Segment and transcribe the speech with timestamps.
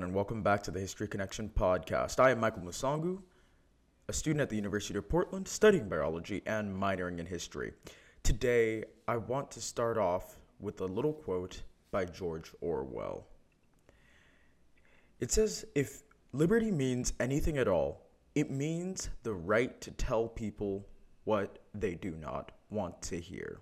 [0.00, 2.20] everyone, and welcome back to the History Connection podcast.
[2.20, 3.20] I am Michael Musangu,
[4.08, 7.72] a student at the University of Portland studying biology and minoring in history.
[8.22, 11.60] Today, I want to start off with a little quote
[11.90, 13.26] by George Orwell.
[15.18, 20.86] It says, If liberty means anything at all, it means the right to tell people
[21.24, 23.60] what they do not want to hear.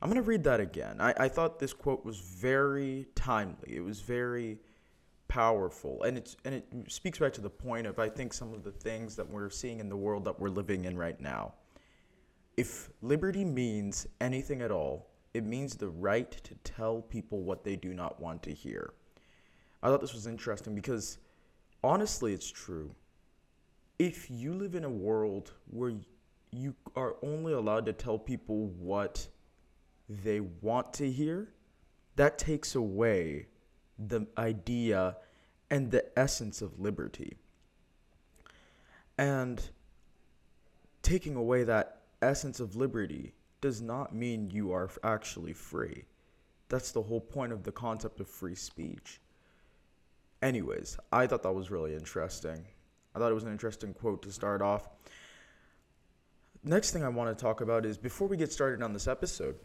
[0.00, 0.98] I'm going to read that again.
[0.98, 3.76] I, I thought this quote was very timely.
[3.76, 4.60] It was very
[5.28, 8.62] powerful and it's and it speaks back to the point of I think some of
[8.62, 11.54] the things that we're seeing in the world that we're living in right now.
[12.56, 17.76] If liberty means anything at all, it means the right to tell people what they
[17.76, 18.94] do not want to hear.
[19.82, 21.18] I thought this was interesting because
[21.84, 22.94] honestly it's true.
[23.98, 25.92] If you live in a world where
[26.50, 29.26] you are only allowed to tell people what
[30.08, 31.52] they want to hear,
[32.16, 33.46] that takes away
[33.98, 35.16] the idea
[35.70, 37.36] and the essence of liberty.
[39.18, 39.62] And
[41.02, 46.04] taking away that essence of liberty does not mean you are actually free.
[46.68, 49.20] That's the whole point of the concept of free speech.
[50.42, 52.64] Anyways, I thought that was really interesting.
[53.14, 54.88] I thought it was an interesting quote to start off.
[56.62, 59.56] Next thing I want to talk about is before we get started on this episode,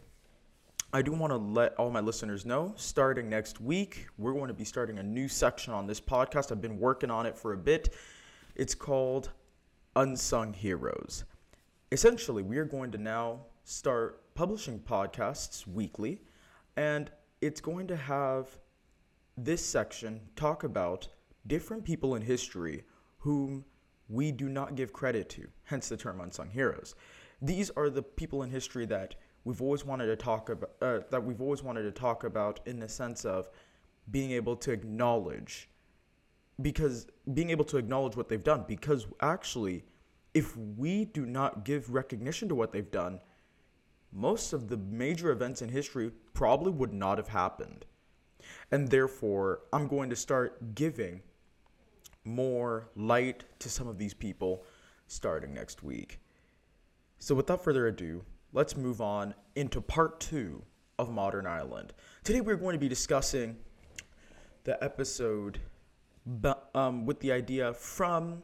[0.94, 4.54] I do want to let all my listeners know starting next week, we're going to
[4.54, 6.52] be starting a new section on this podcast.
[6.52, 7.94] I've been working on it for a bit.
[8.56, 9.30] It's called
[9.96, 11.24] Unsung Heroes.
[11.92, 16.20] Essentially, we are going to now start publishing podcasts weekly,
[16.76, 17.10] and
[17.40, 18.58] it's going to have
[19.38, 21.08] this section talk about
[21.46, 22.84] different people in history
[23.16, 23.64] whom
[24.10, 26.94] we do not give credit to, hence the term unsung heroes.
[27.40, 29.14] These are the people in history that
[29.44, 32.78] we've always wanted to talk about uh, that we've always wanted to talk about in
[32.78, 33.48] the sense of
[34.10, 35.68] being able to acknowledge
[36.60, 39.84] because being able to acknowledge what they've done because actually
[40.34, 43.20] if we do not give recognition to what they've done
[44.12, 47.86] most of the major events in history probably would not have happened.
[48.70, 51.22] And therefore i'm going to start giving
[52.24, 54.64] more light to some of these people
[55.06, 56.20] starting next week.
[57.18, 60.62] So without further ado let's move on into part two
[60.98, 61.94] of Modern Ireland.
[62.22, 63.56] Today we're going to be discussing
[64.64, 65.58] the episode
[66.74, 68.42] um, with the idea from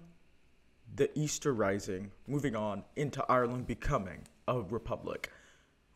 [0.97, 5.31] the Easter Rising, moving on into Ireland becoming a republic,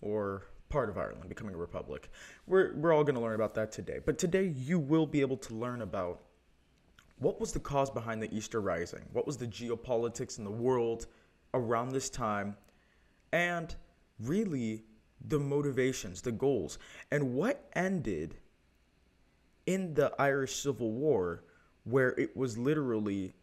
[0.02, 2.10] or part of Ireland becoming a republic.
[2.46, 3.98] We're, we're all going to learn about that today.
[4.04, 6.20] But today you will be able to learn about
[7.18, 11.06] what was the cause behind the Easter Rising, what was the geopolitics in the world
[11.54, 12.56] around this time,
[13.32, 13.74] and
[14.24, 14.84] really
[15.28, 16.78] the motivations, the goals,
[17.10, 18.36] and what ended
[19.66, 21.44] in the Irish Civil War,
[21.84, 23.34] where it was literally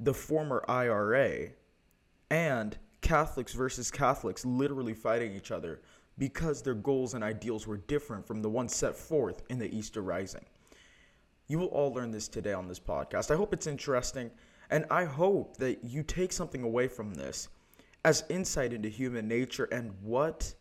[0.00, 1.48] the former IRA
[2.30, 5.80] and Catholics versus Catholics literally fighting each other
[6.18, 10.02] because their goals and ideals were different from the ones set forth in the Easter
[10.02, 10.44] Rising.
[11.48, 13.30] You will all learn this today on this podcast.
[13.30, 14.30] I hope it's interesting,
[14.70, 17.48] and I hope that you take something away from this
[18.04, 20.54] as insight into human nature and what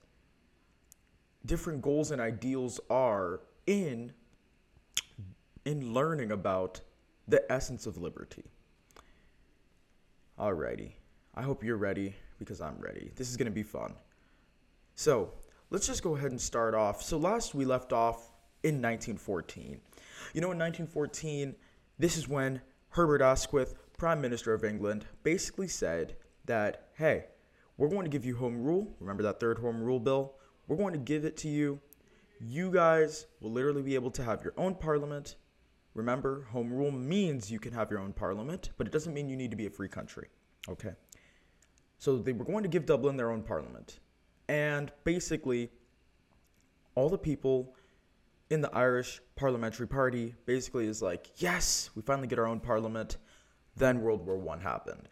[1.45, 4.13] different goals and ideals are in
[5.65, 6.81] in learning about
[7.27, 8.43] the essence of liberty.
[10.39, 10.91] Alrighty.
[11.35, 13.11] I hope you're ready because I'm ready.
[13.15, 13.93] This is going to be fun.
[14.95, 15.31] So,
[15.69, 17.01] let's just go ahead and start off.
[17.01, 18.31] So, last we left off
[18.63, 19.79] in 1914.
[20.33, 21.55] You know, in 1914,
[21.97, 27.25] this is when Herbert Asquith, Prime Minister of England, basically said that, hey,
[27.77, 28.95] we're going to give you home rule.
[28.99, 30.35] Remember that third home rule bill?
[30.67, 31.79] We're going to give it to you.
[32.39, 35.35] You guys will literally be able to have your own parliament.
[35.93, 39.37] Remember, home rule means you can have your own parliament, but it doesn't mean you
[39.37, 40.27] need to be a free country.
[40.67, 40.93] Okay?
[41.97, 43.99] So they were going to give Dublin their own parliament.
[44.49, 45.71] And basically,
[46.95, 47.75] all the people
[48.49, 53.17] in the Irish Parliamentary Party basically is like, yes, we finally get our own parliament.
[53.75, 55.07] Then World War One happened.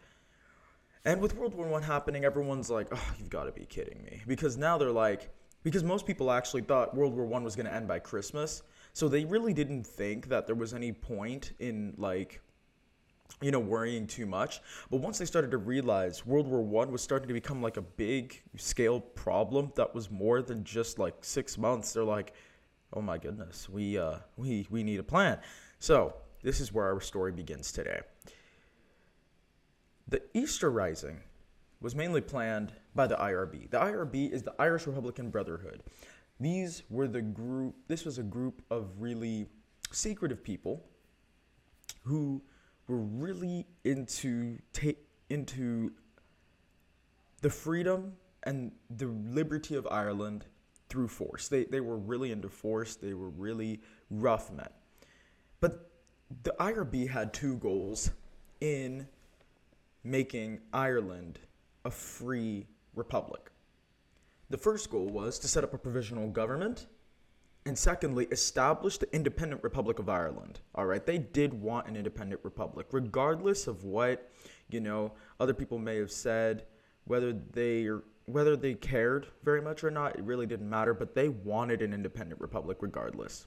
[1.04, 4.22] And with World War One happening, everyone's like, "Oh, you've got to be kidding me!"
[4.26, 5.30] Because now they're like,
[5.62, 8.62] because most people actually thought World War One was going to end by Christmas,
[8.92, 12.40] so they really didn't think that there was any point in like,
[13.40, 14.60] you know, worrying too much.
[14.90, 17.82] But once they started to realize World War One was starting to become like a
[17.82, 22.32] big scale problem that was more than just like six months, they're like,
[22.92, 25.38] "Oh my goodness, we uh, we we need a plan."
[25.80, 28.00] So this is where our story begins today.
[30.12, 31.20] The Easter Rising
[31.80, 33.70] was mainly planned by the IRB.
[33.70, 35.82] The IRB is the Irish Republican Brotherhood.
[36.38, 39.46] These were the group, this was a group of really
[39.90, 40.84] secretive people
[42.02, 42.42] who
[42.88, 45.00] were really into ta-
[45.30, 45.92] into
[47.40, 48.12] the freedom
[48.42, 50.44] and the liberty of Ireland
[50.90, 51.48] through force.
[51.48, 52.96] They they were really into force.
[52.96, 53.80] They were really
[54.10, 54.68] rough men.
[55.60, 55.90] But
[56.42, 58.10] the IRB had two goals
[58.60, 59.08] in
[60.04, 61.38] making Ireland
[61.84, 63.50] a free republic.
[64.50, 66.86] The first goal was to set up a provisional government,
[67.64, 70.60] and secondly, establish the independent Republic of Ireland.
[70.74, 74.30] All right, they did want an independent republic, regardless of what
[74.68, 76.66] you know other people may have said,
[77.04, 77.88] whether they
[78.26, 80.16] whether they cared very much or not.
[80.16, 83.46] It really didn't matter, but they wanted an independent republic regardless.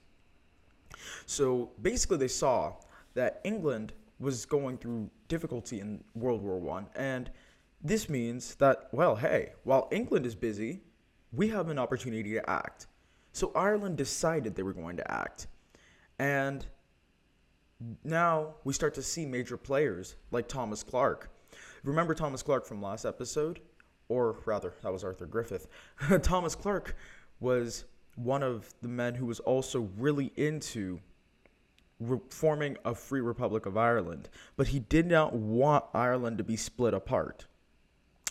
[1.26, 2.74] So basically, they saw
[3.14, 7.30] that England was going through difficulty in World War One, and
[7.82, 10.82] this means that well, hey, while England is busy,
[11.32, 12.86] we have an opportunity to act.
[13.32, 15.46] So Ireland decided they were going to act,
[16.18, 16.66] and
[18.04, 21.30] now we start to see major players like Thomas Clarke.
[21.82, 23.60] Remember Thomas Clarke from last episode?
[24.08, 25.66] Or rather, that was Arthur Griffith.
[26.22, 26.96] Thomas Clarke
[27.40, 27.84] was
[28.14, 31.00] one of the men who was also really into
[32.30, 36.94] forming a free Republic of Ireland, but he did not want Ireland to be split
[36.94, 37.46] apart.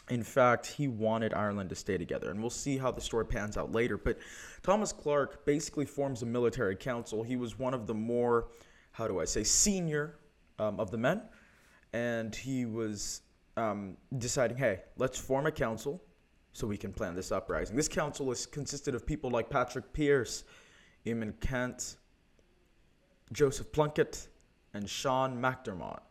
[0.10, 3.58] In fact, he wanted Ireland to stay together, and we'll see how the story pans
[3.58, 3.98] out later.
[3.98, 4.20] But
[4.62, 7.24] Thomas Clarke basically forms a military council.
[7.24, 8.50] He was one of the more,
[8.92, 10.20] how do I say, senior
[10.60, 11.24] um, of the men,
[11.92, 13.22] and he was
[13.58, 16.02] um, deciding, hey, let's form a council
[16.54, 17.76] so we can plan this uprising.
[17.76, 20.44] This council is consisted of people like Patrick Pearse,
[21.06, 21.96] Eamon Kent,
[23.32, 24.28] Joseph Plunkett,
[24.74, 26.02] and Sean McDermott.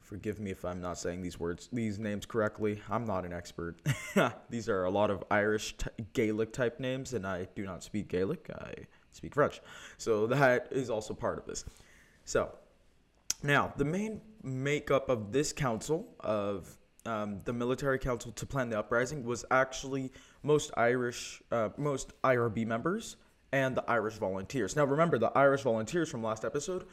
[0.00, 2.80] Forgive me if I'm not saying these words, these names correctly.
[2.90, 3.76] I'm not an expert.
[4.50, 8.08] these are a lot of Irish t- Gaelic type names, and I do not speak
[8.08, 8.50] Gaelic.
[8.54, 8.74] I
[9.12, 9.60] speak French,
[9.96, 11.64] so that is also part of this.
[12.24, 12.50] So,
[13.42, 16.76] now the main makeup of this council of
[17.06, 20.10] um, the military council to plan the uprising was actually
[20.42, 23.16] most Irish, uh, most IRB members
[23.54, 24.74] and the Irish volunteers.
[24.74, 26.86] Now, remember, the Irish volunteers from last episode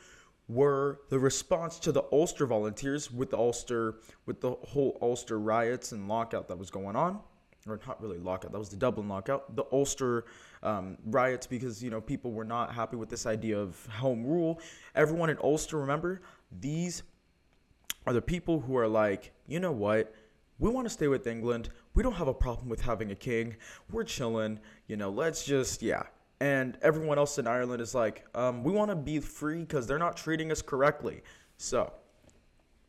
[0.47, 3.95] were the response to the Ulster volunteers with the Ulster,
[4.27, 7.19] with the whole Ulster riots and lockout that was going on,
[7.67, 8.51] or not really lockout.
[8.51, 9.55] That was the Dublin lockout.
[9.55, 10.25] The Ulster
[10.61, 14.61] um, riots because you know people were not happy with this idea of home rule.
[14.93, 16.21] Everyone in Ulster, remember,
[16.59, 17.01] these
[18.05, 20.13] are the people who are like, you know what?
[20.59, 21.69] We want to stay with England.
[21.95, 23.55] We don't have a problem with having a king.
[23.91, 24.59] We're chilling.
[24.85, 26.03] You know, let's just, yeah
[26.41, 29.99] and everyone else in Ireland is like, um, we want to be free because they're
[29.99, 31.21] not treating us correctly.
[31.57, 31.93] So,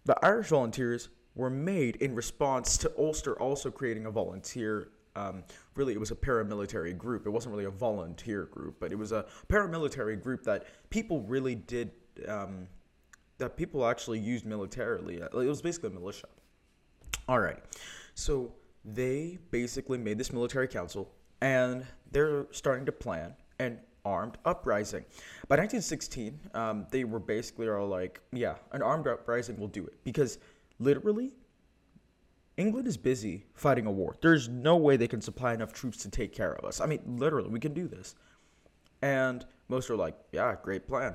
[0.06, 4.88] the Irish volunteers were made in response to Ulster also creating a volunteer.
[5.16, 5.44] Um,
[5.74, 7.26] really, it was a paramilitary group.
[7.26, 11.54] It wasn't really a volunteer group, but it was a paramilitary group that people really
[11.54, 11.90] did,
[12.26, 12.66] um,
[13.36, 15.16] that people actually used militarily.
[15.16, 16.28] It was basically a militia.
[17.28, 17.62] All right.
[18.14, 21.12] So, they basically made this military council
[21.42, 25.04] and they're starting to plan an armed uprising.
[25.48, 29.94] By 1916, um, they were basically all like, yeah, an armed uprising will do it.
[30.04, 30.38] Because
[30.78, 31.32] literally,
[32.56, 34.16] England is busy fighting a war.
[34.20, 36.80] There's no way they can supply enough troops to take care of us.
[36.80, 38.14] I mean, literally, we can do this.
[39.00, 41.14] And most are like, yeah, great plan.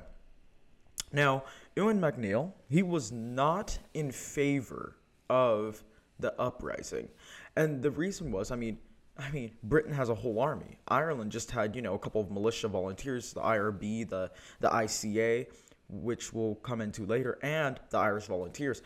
[1.13, 1.43] Now,
[1.75, 4.97] Eoin MacNeill, he was not in favor
[5.29, 5.83] of
[6.19, 7.07] the uprising.
[7.55, 8.77] And the reason was, I mean,
[9.19, 10.77] I mean, Britain has a whole army.
[10.88, 15.47] Ireland just had, you know, a couple of militia volunteers, the IRB, the the ICA,
[15.89, 18.81] which we'll come into later, and the Irish Volunteers.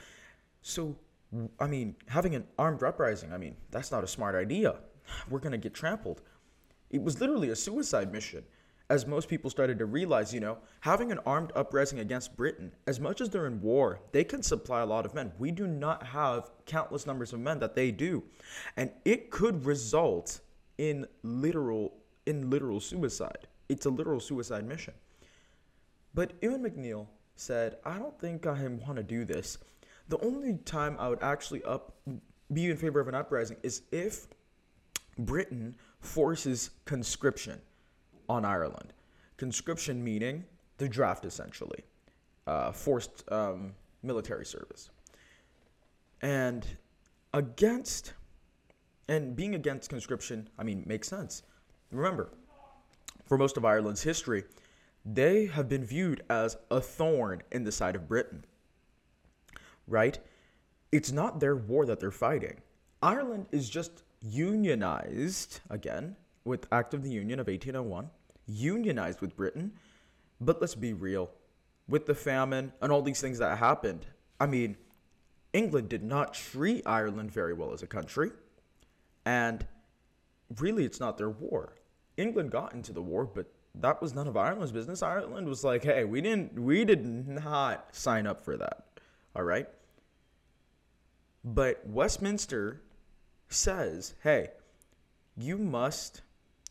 [0.62, 0.96] So,
[1.60, 4.76] I mean, having an armed uprising, I mean, that's not a smart idea.
[5.30, 6.22] We're going to get trampled.
[6.90, 8.44] It was literally a suicide mission
[8.92, 13.00] as most people started to realize, you know, having an armed uprising against Britain, as
[13.00, 15.32] much as they're in war, they can supply a lot of men.
[15.40, 18.22] We do not have countless numbers of men that they do.
[18.76, 20.42] And it could result
[20.78, 21.94] in literal
[22.26, 23.48] in literal suicide.
[23.70, 24.94] It's a literal suicide mission.
[26.14, 27.08] But Eoin MacNeill
[27.38, 29.58] said, I don't think I want to do this.
[30.10, 31.96] The only time I would actually up
[32.52, 34.28] be in favor of an uprising is if
[35.18, 37.62] Britain forces conscription
[38.32, 38.94] on Ireland.
[39.38, 40.46] Conscription meaning
[40.78, 41.84] the draft, essentially,
[42.48, 44.90] uh, forced um, military service.
[46.22, 46.66] And
[47.34, 48.14] against,
[49.08, 51.44] and being against conscription, I mean, makes sense.
[51.92, 52.30] Remember,
[53.26, 54.46] for most of Ireland's history,
[55.06, 58.46] they have been viewed as a thorn in the side of Britain.
[59.88, 60.20] Right?
[60.92, 62.62] It's not their war that they're fighting.
[63.02, 68.10] Ireland is just unionized, again, with Act of the Union of 1801
[68.52, 69.72] unionized with Britain.
[70.40, 71.32] But let's be real.
[71.92, 74.08] with the famine and all these things that happened,
[74.40, 74.78] I mean,
[75.54, 78.32] England did not treat Ireland very well as a country.
[79.26, 79.68] And
[80.58, 81.76] really, it's not their war.
[82.18, 85.04] England got into the war, but that was none of Ireland's business.
[85.04, 88.86] Ireland was like, hey, we didn't, we did not sign up for that.
[89.36, 89.68] All right.
[91.44, 92.82] But Westminster
[93.50, 94.50] says, hey,
[95.36, 96.22] you must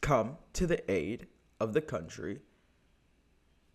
[0.01, 1.27] come to the aid
[1.61, 2.40] of the country.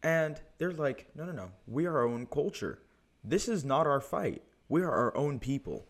[0.03, 1.51] And they're like, no, no, no.
[1.67, 2.79] We are our own culture.
[3.23, 4.41] This is not our fight.
[4.69, 5.85] We are our own people.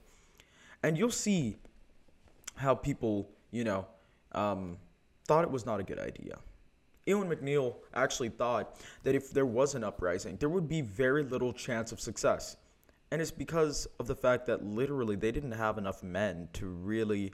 [0.84, 1.58] And you'll see
[2.56, 3.88] how people, you know,
[4.34, 4.78] um,
[5.26, 6.38] thought it was not a good idea.
[7.08, 11.54] Eoin MacNeill actually thought that if there was an uprising, there would be very little
[11.54, 12.58] chance of success.
[13.12, 17.34] And it's because of the fact that literally they didn't have enough men to really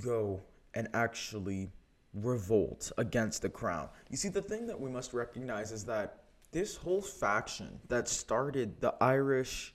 [0.00, 0.42] go
[0.74, 1.70] and actually
[2.14, 3.88] revolt against the crown.
[4.10, 8.80] You see, the thing that we must recognize is that this whole faction that started
[8.80, 9.74] the Irish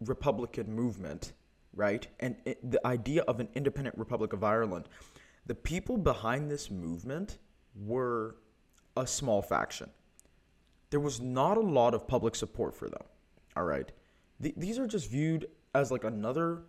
[0.00, 1.32] Republican movement,
[1.74, 2.06] right?
[2.20, 4.88] And it, the idea of an independent Republic of Ireland,
[5.46, 7.38] the people behind this movement
[7.74, 8.36] were
[8.96, 9.90] a small faction.
[10.90, 13.02] There was not a lot of public support for them.
[13.56, 13.90] All right.
[14.40, 16.62] Th- these are just viewed as like another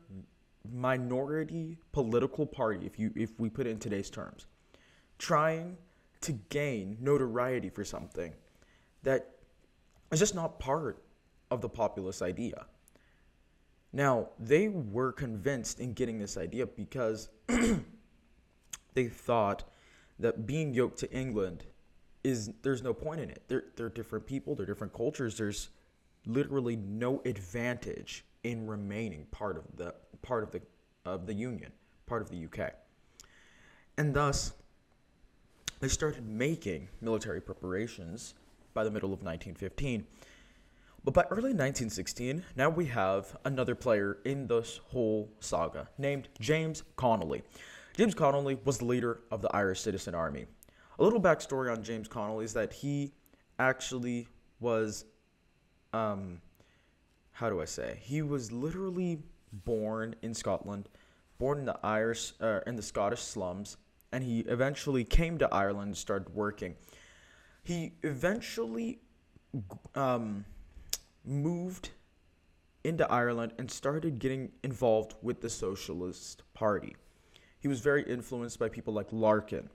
[0.71, 4.45] minority political party if you if we put it in today's terms
[5.17, 5.77] trying
[6.21, 8.33] to gain notoriety for something
[9.03, 9.35] that
[10.11, 11.03] is just not part
[11.51, 12.65] of the populist idea.
[13.93, 17.29] Now they were convinced in getting this idea because
[18.93, 19.63] they thought
[20.19, 21.65] that being yoked to England
[22.23, 23.43] is there's no point in it.
[23.47, 25.69] They're, they're different people they're different cultures there's
[26.25, 30.62] literally no advantage in remaining part of the part of the
[31.05, 31.72] of the Union,
[32.05, 32.74] part of the UK.
[33.98, 34.53] And thus,
[35.79, 38.34] they started making military preparations
[38.74, 40.05] by the middle of 1915.
[41.03, 46.84] But by early 1916, now we have another player in this whole saga named James
[46.98, 47.43] Connolly.
[47.96, 50.46] James Connolly was the leader of the Irish Citizen Army.
[51.00, 53.13] A little backstory on James Connolly is that he
[53.58, 54.27] actually
[54.60, 55.05] was,
[55.93, 56.41] um,
[57.39, 58.00] how do I say?
[58.01, 59.19] He was literally
[59.53, 60.89] born in Scotland,
[61.38, 63.77] born in the Irish uh, in the Scottish slums,
[64.12, 66.75] and he eventually came to Ireland and started working.
[67.63, 69.00] He eventually
[69.96, 70.43] um,
[71.24, 71.91] moved
[72.84, 76.98] into Ireland and started getting involved with the Socialist Party.
[77.62, 79.69] He was very influenced by people like Larkin,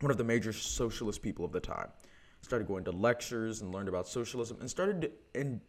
[0.00, 1.90] one of the major socialist people of the time.
[2.40, 5.60] Started going to lectures and learned about socialism and started in,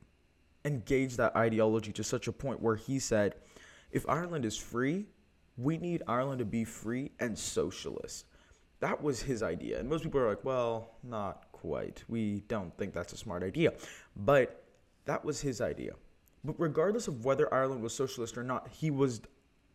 [0.65, 3.35] engage that ideology to such a point where he said,
[3.91, 5.05] if Ireland is free,
[5.57, 8.25] we need Ireland to be free and socialist.
[8.79, 9.79] That was his idea.
[9.79, 12.03] And most people are like, well, not quite.
[12.07, 13.73] We don't think that's a smart idea.
[14.15, 14.63] But
[15.05, 15.93] that was his idea.
[16.43, 19.21] But regardless of whether Ireland was socialist or not, he was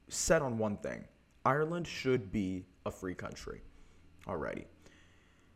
[0.08, 1.04] set on one thing
[1.44, 3.62] Ireland should be a free country.
[4.26, 4.64] Alrighty.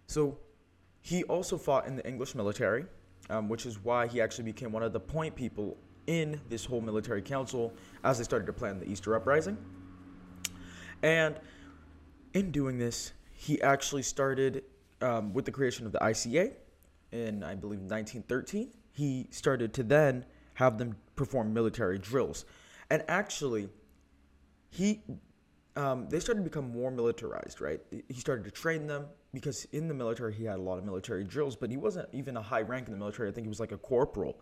[0.06, 0.38] So
[1.00, 2.86] he also fought in the English military
[3.30, 5.76] um, which is why he actually became one of the point people
[6.06, 7.72] in this whole military council
[8.04, 9.56] as they started to plan the Easter Uprising.
[11.02, 11.38] And
[12.34, 14.64] in doing this, he actually started
[15.00, 16.52] um, with the creation of the ICA
[17.10, 18.70] in, I believe, 1913.
[18.92, 20.24] He started to then
[20.54, 22.44] have them perform military drills.
[22.90, 23.68] And actually,
[24.70, 25.02] he
[25.76, 27.80] um, they started to become more militarized, right?
[28.08, 31.24] He started to train them because in the military he had a lot of military
[31.24, 33.28] drills, but he wasn't even a high rank in the military.
[33.28, 34.38] I think he was like a corporal.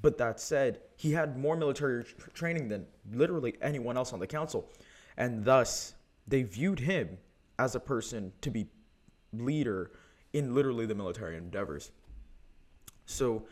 [0.00, 4.26] But that said, he had more military tr- training than literally anyone else on the
[4.26, 4.70] council,
[5.16, 5.94] and thus
[6.28, 7.18] they viewed him
[7.58, 8.68] as a person to be
[9.32, 9.90] leader
[10.32, 11.90] in literally the military endeavors.
[13.04, 13.46] So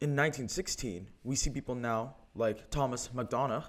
[0.00, 3.64] in 1916, we see people now like Thomas MacDonagh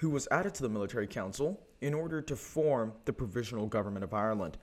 [0.00, 4.14] who was added to the military council in order to form the provisional government of
[4.14, 4.56] Ireland.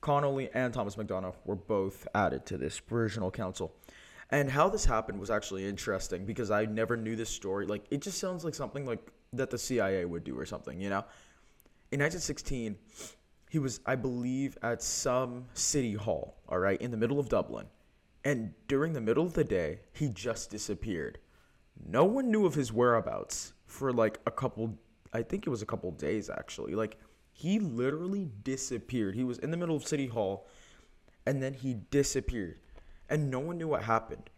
[0.00, 3.74] Connolly and Thomas MacDonagh were both added to this provisional council.
[4.30, 7.66] And how this happened was actually interesting because I never knew this story.
[7.66, 10.88] Like it just sounds like something like that the CIA would do or something, you
[10.88, 11.04] know?
[11.90, 12.76] In 1916,
[13.50, 17.66] he was I believe at some city hall, all right, in the middle of Dublin.
[18.24, 21.18] And during the middle of the day, he just disappeared.
[21.84, 24.78] No one knew of his whereabouts for like a couple
[25.12, 26.74] I think it was a couple days actually.
[26.74, 26.98] Like
[27.32, 29.14] he literally disappeared.
[29.14, 30.46] He was in the middle of City Hall
[31.26, 32.60] and then he disappeared.
[33.08, 34.30] And no one knew what happened.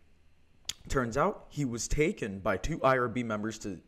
[0.88, 3.80] Turns out he was taken by two IRB members to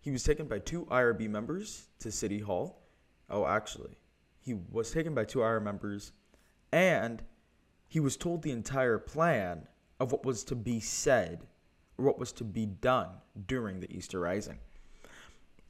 [0.00, 2.82] he was taken by two IRB members to City Hall.
[3.28, 3.98] Oh, actually,
[4.40, 6.12] he was taken by two IRB members
[6.72, 7.22] and
[7.86, 9.66] he was told the entire plan
[9.98, 11.46] of what was to be said
[12.00, 13.08] what was to be done
[13.46, 14.58] during the Easter Rising.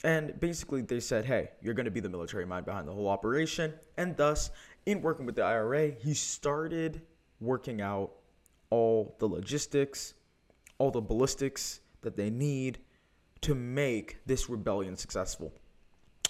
[0.03, 3.09] And basically, they said, hey, you're going to be the military mind behind the whole
[3.09, 3.75] operation.
[3.99, 4.51] And thus,
[4.87, 7.03] in working with the IRA, he started
[7.41, 8.13] working out
[8.71, 10.15] all the logistics,
[10.79, 12.79] all the ballistics that they need
[13.43, 15.53] to make this rebellion successful.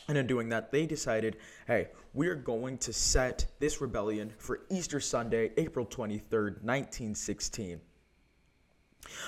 [0.09, 1.37] And in doing that, they decided,
[1.69, 7.81] hey, we're going to set this rebellion for Easter Sunday, April 23rd, 1916.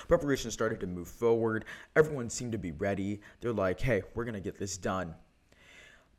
[0.08, 1.64] Preparations started to move forward.
[1.96, 3.20] Everyone seemed to be ready.
[3.40, 5.14] They're like, hey, we're going to get this done.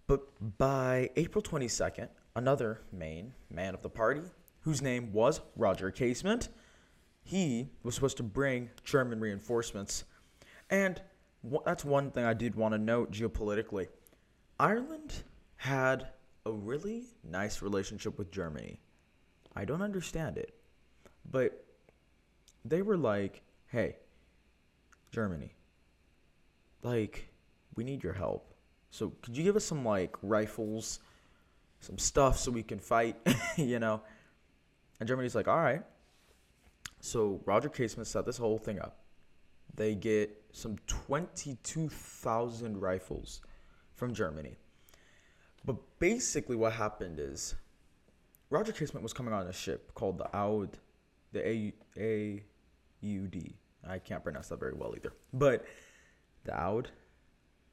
[0.07, 0.21] But
[0.57, 4.21] by April 22nd, another main man of the party,
[4.61, 6.49] whose name was Roger Casement,
[7.23, 10.03] he was supposed to bring German reinforcements.
[10.69, 11.01] And
[11.65, 13.87] that's one thing I did want to note geopolitically.
[14.59, 15.13] Ireland
[15.55, 16.07] had
[16.45, 18.79] a really nice relationship with Germany.
[19.55, 20.53] I don't understand it.
[21.29, 21.62] But
[22.65, 23.97] they were like, hey,
[25.11, 25.53] Germany,
[26.81, 27.29] like,
[27.75, 28.53] we need your help.
[28.91, 30.99] So could you give us some like rifles,
[31.79, 33.15] some stuff so we can fight,
[33.57, 34.01] you know?
[34.99, 35.81] And Germany's like, all right.
[36.99, 38.99] So Roger Casement set this whole thing up.
[39.75, 43.41] They get some 22,000 rifles
[43.95, 44.55] from Germany.
[45.65, 47.55] But basically, what happened is
[48.49, 50.77] Roger Casement was coming on a ship called the Aud,
[51.31, 52.43] the A A
[53.03, 53.55] U D.
[53.87, 55.13] I can't pronounce that very well either.
[55.33, 55.65] But
[56.51, 56.89] Aud,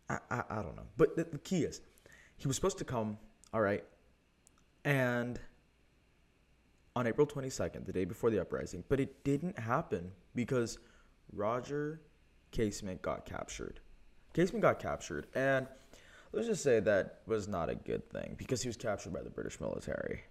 [0.08, 0.86] I, I, I don't know.
[0.96, 1.80] But the, the key is,
[2.36, 3.18] he was supposed to come,
[3.52, 3.84] all right,
[4.84, 5.38] and
[6.96, 10.78] on April 22nd, the day before the uprising, but it didn't happen because
[11.32, 12.00] Roger
[12.50, 13.80] Casement got captured.
[14.32, 15.66] Casement got captured, and
[16.32, 19.30] let's just say that was not a good thing because he was captured by the
[19.30, 20.22] British military.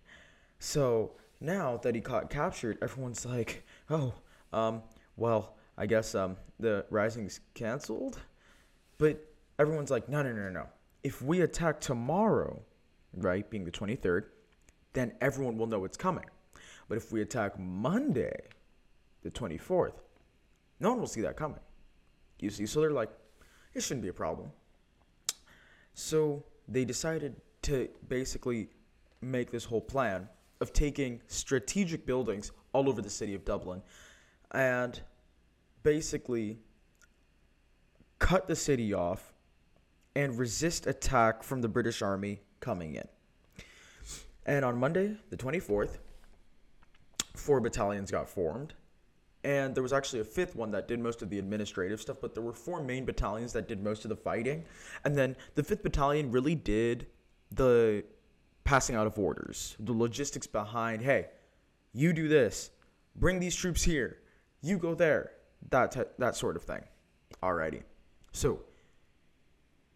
[0.60, 4.14] So now that he got captured, everyone's like, oh,
[4.54, 4.84] um,
[5.18, 8.20] well, I guess um, the rising's canceled.
[8.98, 9.26] But
[9.58, 10.68] everyone's like, no, no, no, no.
[11.04, 12.62] If we attack tomorrow,
[13.14, 14.26] right, being the 23rd,
[14.94, 16.26] then everyone will know it's coming.
[16.88, 18.36] But if we attack Monday,
[19.24, 19.94] the 24th,
[20.80, 21.60] no one will see that coming.
[22.40, 22.66] You see?
[22.66, 23.10] So they're like,
[23.74, 24.52] it shouldn't be a problem.
[25.94, 28.70] So they decided to basically
[29.22, 30.28] make this whole plan
[30.62, 33.82] of taking strategic buildings all over the city of Dublin
[34.52, 35.02] and
[35.84, 36.60] basically
[38.20, 39.34] cut the city off
[40.16, 43.08] and resist attack from the British Army coming in.
[44.46, 45.98] And on Monday, the 24th,
[47.36, 48.74] four battalions got formed.
[49.44, 52.34] And there was actually a fifth one that did most of the administrative stuff, but
[52.34, 54.66] there were four main battalions that did most of the fighting.
[55.06, 57.08] And then the fifth battalion really did
[57.52, 58.04] the
[58.66, 61.28] passing out of orders, the logistics behind, hey,
[61.94, 62.72] you do this,
[63.16, 64.18] bring these troops here,
[64.62, 65.32] you go there,
[65.70, 66.84] that, t- that sort of thing.
[67.42, 67.84] Alrighty.
[68.32, 68.62] So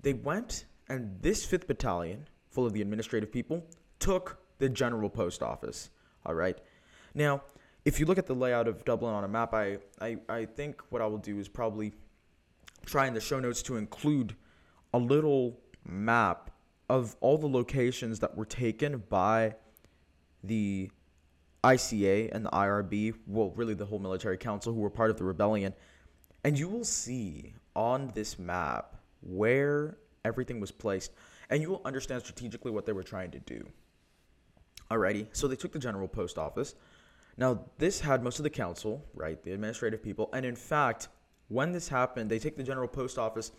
[0.02, 3.65] they went, and this fifth battalion, full of the administrative people,
[3.99, 5.89] took the general post office.
[6.26, 6.58] All right.
[7.13, 7.41] Now,
[7.86, 10.82] if you look at the layout of Dublin on a map, I, I, I think
[10.89, 11.93] what I will do is probably
[12.86, 14.36] try in the show notes to include
[14.93, 16.52] a little map
[16.89, 19.56] of all the locations that were taken by
[20.43, 20.89] the
[21.63, 25.23] ICA and the IRB, well, really the whole military council who were part of the
[25.23, 25.73] rebellion.
[26.43, 31.12] And you will see on this map where everything was placed,
[31.49, 33.65] and you will understand strategically what they were trying to do.
[34.91, 36.76] Alrighty, so they took the general post office.
[37.38, 41.08] Now, this had most of the council, right, the administrative people, and in fact,
[41.47, 43.52] when this happened, they take the general post office,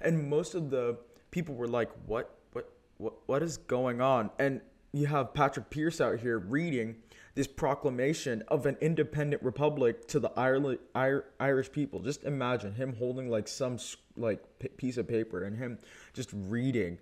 [0.00, 0.96] and most of the
[1.30, 4.60] people were like, "What, what, what, what is going on?" And
[4.92, 6.96] you have Patrick Pearse out here reading
[7.34, 12.00] this proclamation of an independent republic to the Irish people.
[12.00, 13.78] Just imagine him holding like some
[14.16, 14.42] like
[14.76, 15.78] piece of paper and him
[16.12, 16.98] just reading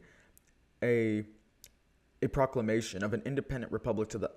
[0.82, 1.24] a
[2.22, 4.30] a proclamation of an independent republic to the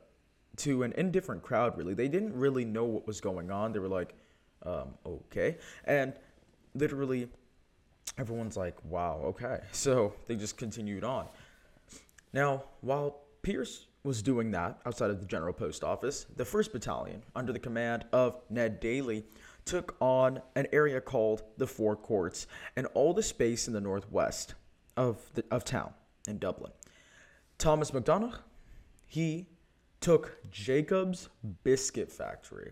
[0.58, 1.94] to an indifferent crowd really.
[1.94, 3.74] They didn't really know what was going on.
[3.74, 4.16] They were like
[4.64, 5.58] um, okay.
[5.86, 6.14] And
[6.74, 7.28] literally
[8.18, 9.60] everyone's like wow okay.
[9.72, 11.28] So they just continued on.
[12.34, 17.24] Now while pearse was doing that outside of the general post office the first battalion
[17.36, 19.24] under the command of ned daly
[19.64, 24.56] took on an area called the four courts and all the space in the northwest
[24.98, 25.94] of, the, of town
[26.28, 26.72] in dublin
[27.58, 28.40] thomas MacDonagh,
[29.06, 29.46] he
[30.00, 31.30] took Jacob's
[31.64, 32.72] Biscuit Factory.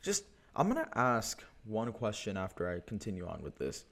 [0.00, 3.84] Just, I'm going to ask one question after I continue on with this.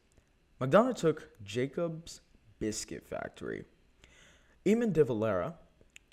[0.60, 2.20] MacDonagh took Jacob's
[2.60, 3.64] Biscuit Factory.
[4.64, 5.54] Eamon de Valera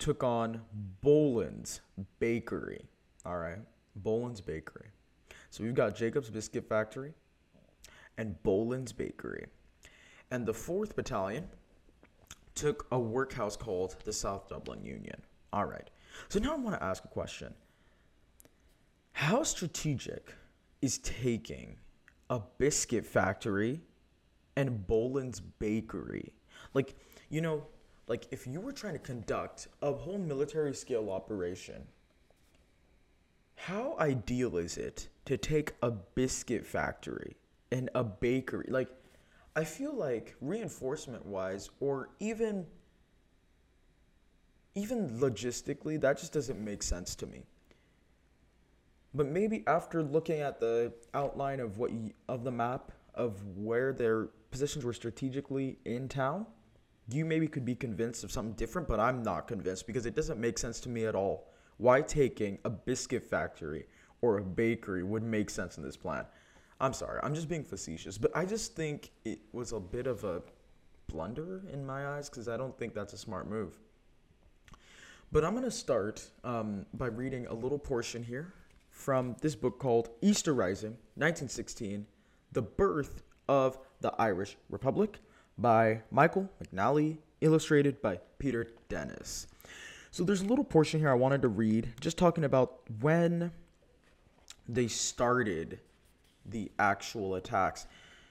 [0.04, 0.60] took on
[1.00, 1.80] Boland's
[2.18, 2.84] Bakery.
[3.24, 3.60] All right.
[3.96, 4.88] Boland's Bakery.
[5.48, 7.14] So we've got Jacob's Biscuit Factory
[8.18, 9.46] and Boland's Bakery.
[10.30, 11.48] And the 4th Battalion
[12.54, 15.22] took a workhouse called the South Dublin Union.
[15.54, 15.88] All right.
[16.28, 17.54] So now I want to ask a question.
[19.12, 20.34] How strategic
[20.82, 21.78] is taking
[22.28, 23.80] a biscuit factory
[24.54, 26.34] and Boland's Bakery?
[26.74, 26.94] Like,
[27.30, 27.68] you know,
[28.06, 31.86] like if you were trying to conduct a whole military scale operation,
[33.56, 37.36] how ideal is it to take a biscuit factory
[37.72, 38.66] and a bakery?
[38.68, 38.88] Like,
[39.56, 42.66] I feel like reinforcement wise, or even
[44.74, 47.44] even logistically, that just doesn't make sense to me.
[49.14, 53.92] But maybe after looking at the outline of what you, of the map of where
[53.92, 56.46] their positions were strategically in town,
[57.10, 60.40] you maybe could be convinced of something different, but I'm not convinced because it doesn't
[60.40, 61.48] make sense to me at all.
[61.76, 63.86] Why taking a biscuit factory
[64.22, 66.24] or a bakery would make sense in this plan?
[66.80, 70.24] I'm sorry, I'm just being facetious, but I just think it was a bit of
[70.24, 70.42] a
[71.06, 73.78] blunder in my eyes because I don't think that's a smart move.
[75.30, 78.54] But I'm going to start um, by reading a little portion here
[78.90, 82.06] from this book called Easter Rising, 1916
[82.52, 85.18] The Birth of the Irish Republic
[85.58, 89.46] by Michael McNally, illustrated by Peter Dennis.
[90.10, 93.50] So there's a little portion here I wanted to read, just talking about when
[94.68, 95.80] they started
[96.46, 97.86] the actual attacks.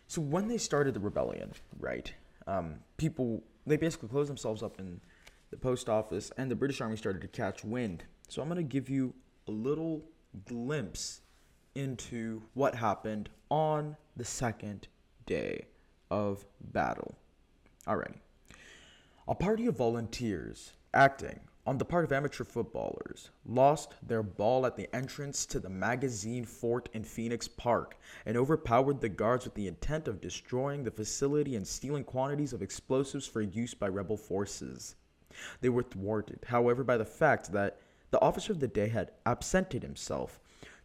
[0.08, 2.14] So when they started the rebellion, right?
[2.48, 5.00] Um, people they basically closed themselves up in
[5.50, 8.04] the post office, and the British Army started to catch wind.
[8.28, 9.14] So I'm to give you
[9.48, 10.04] a little
[10.46, 11.22] glimpse
[11.76, 14.88] into what happened on the second
[15.26, 15.66] day
[16.10, 17.16] of battle.
[17.88, 18.18] Alrighty.
[19.28, 24.76] A party of volunteers acting on the part of amateur footballers lost their ball at
[24.76, 29.68] the entrance to the magazine fort in Phoenix Park and overpowered the guards with the
[29.68, 34.96] intent of destroying the facility and stealing quantities of explosives for use by rebel forces.
[35.62, 37.80] They were thwarted, however, by the fact that
[38.12, 40.40] the officer of the day had absented himself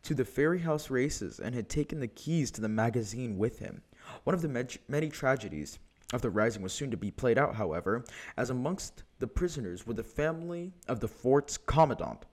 [0.04, 3.82] to the Fairyhouse races and had taken the keys to the magazine with him.
[4.24, 5.78] One of the many tragedies
[6.12, 8.04] of the rising was soon to be played out, however,
[8.36, 12.24] as amongst the prisoners were the family of the fort's commandant.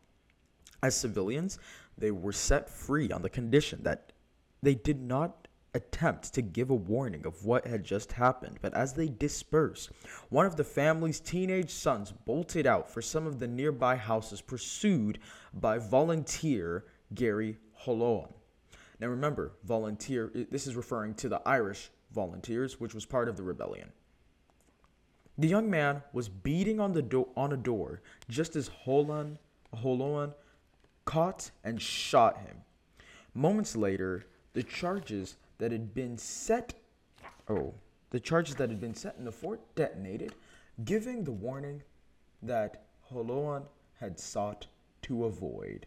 [0.81, 1.59] As civilians,
[1.97, 4.13] they were set free on the condition that
[4.61, 8.93] they did not attempt to give a warning of what had just happened, but as
[8.93, 9.91] they dispersed,
[10.29, 15.19] one of the family's teenage sons bolted out for some of the nearby houses, pursued
[15.53, 18.31] by volunteer Gary Holohan.
[18.99, 23.43] Now remember, volunteer, this is referring to the Irish volunteers, which was part of the
[23.43, 23.91] rebellion.
[25.37, 29.37] The young man was beating on the do- on a door just as Holohan,
[29.75, 30.33] Holohan
[31.03, 32.61] caught and shot him.
[33.33, 36.73] Moments later, the charges that had been set
[37.49, 37.73] oh
[38.11, 40.33] the charges that had been set in the fort detonated
[40.83, 41.81] giving the warning
[42.41, 43.63] that Holohan
[43.99, 44.67] had sought
[45.03, 45.85] to avoid.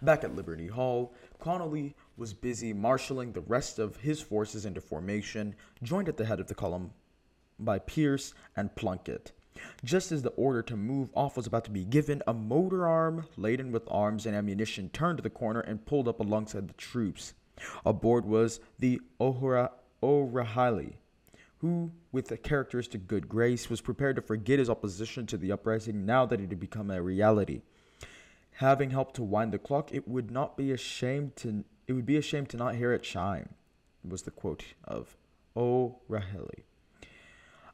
[0.00, 1.12] Back at Liberty Hall,
[1.42, 6.38] Connolly was busy marshaling the rest of his forces into formation, joined at the head
[6.38, 6.92] of the column
[7.58, 9.32] by Pearse and Plunkett.
[9.82, 13.26] Just as the order to move off was about to be given, a motor arm
[13.36, 17.34] laden with arms and ammunition turned the corner and pulled up alongside the troops.
[17.84, 20.98] Aboard was the O'Rahilly,
[21.58, 26.06] who, with a characteristic good grace, was prepared to forget his opposition to the uprising
[26.06, 27.62] now that it had become a reality.
[28.56, 32.16] Having helped to wind the clock, it would not be ashamed to it would be
[32.16, 33.50] a shame to not hear it chime,
[34.08, 35.16] was the quote of
[35.56, 36.64] O'Rahilly.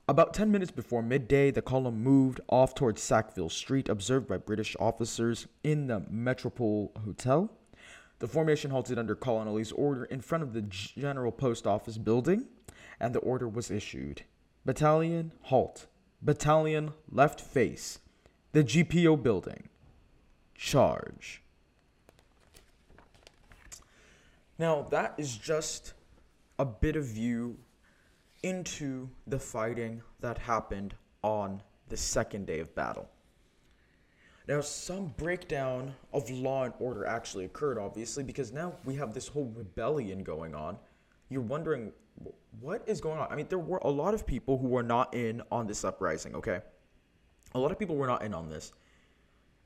[0.08, 4.74] About 10 minutes before midday, the column moved off towards Sackville Street, observed by British
[4.80, 7.52] officers in the Metropole Hotel.
[8.18, 12.46] The formation halted under Connolly's order in front of the General Post Office building,
[12.98, 14.22] and the order was issued.
[14.64, 15.86] Battalion, halt.
[16.22, 17.98] Battalion, left face.
[18.52, 19.68] The GPO building.
[20.58, 21.42] Charge.
[24.58, 25.94] Now, that is just
[26.58, 27.56] a bit of view
[28.42, 33.08] into the fighting that happened on the second day of battle.
[34.48, 39.28] Now, some breakdown of law and order actually occurred, obviously, because now we have this
[39.28, 40.76] whole rebellion going on.
[41.28, 41.92] You're wondering,
[42.60, 43.28] what is going on?
[43.30, 46.34] I mean, there were a lot of people who were not in on this uprising,
[46.34, 46.60] okay?
[47.54, 48.72] A lot of people were not in on this.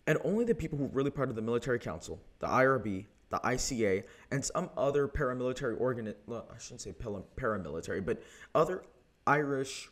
[0.06, 3.38] And only the people who were really part of the military council, the IRB, the
[3.38, 8.22] ICA, and some other paramilitary organ well, I shouldn't say paramilitary, but
[8.54, 8.82] other
[9.26, 9.90] Irish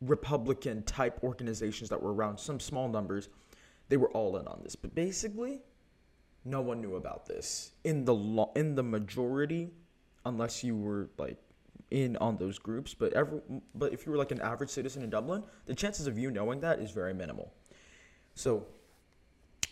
[0.00, 3.28] Republican type organizations that were around, some small numbers,
[3.88, 4.76] they were all in on this.
[4.76, 5.60] But basically,
[6.44, 9.70] no one knew about this in the lo- in the majority,
[10.26, 11.38] unless you were like
[11.90, 12.92] in on those groups.
[12.92, 13.40] But every
[13.74, 16.60] but if you were like an average citizen in Dublin, the chances of you knowing
[16.60, 17.52] that is very minimal.
[18.34, 18.66] So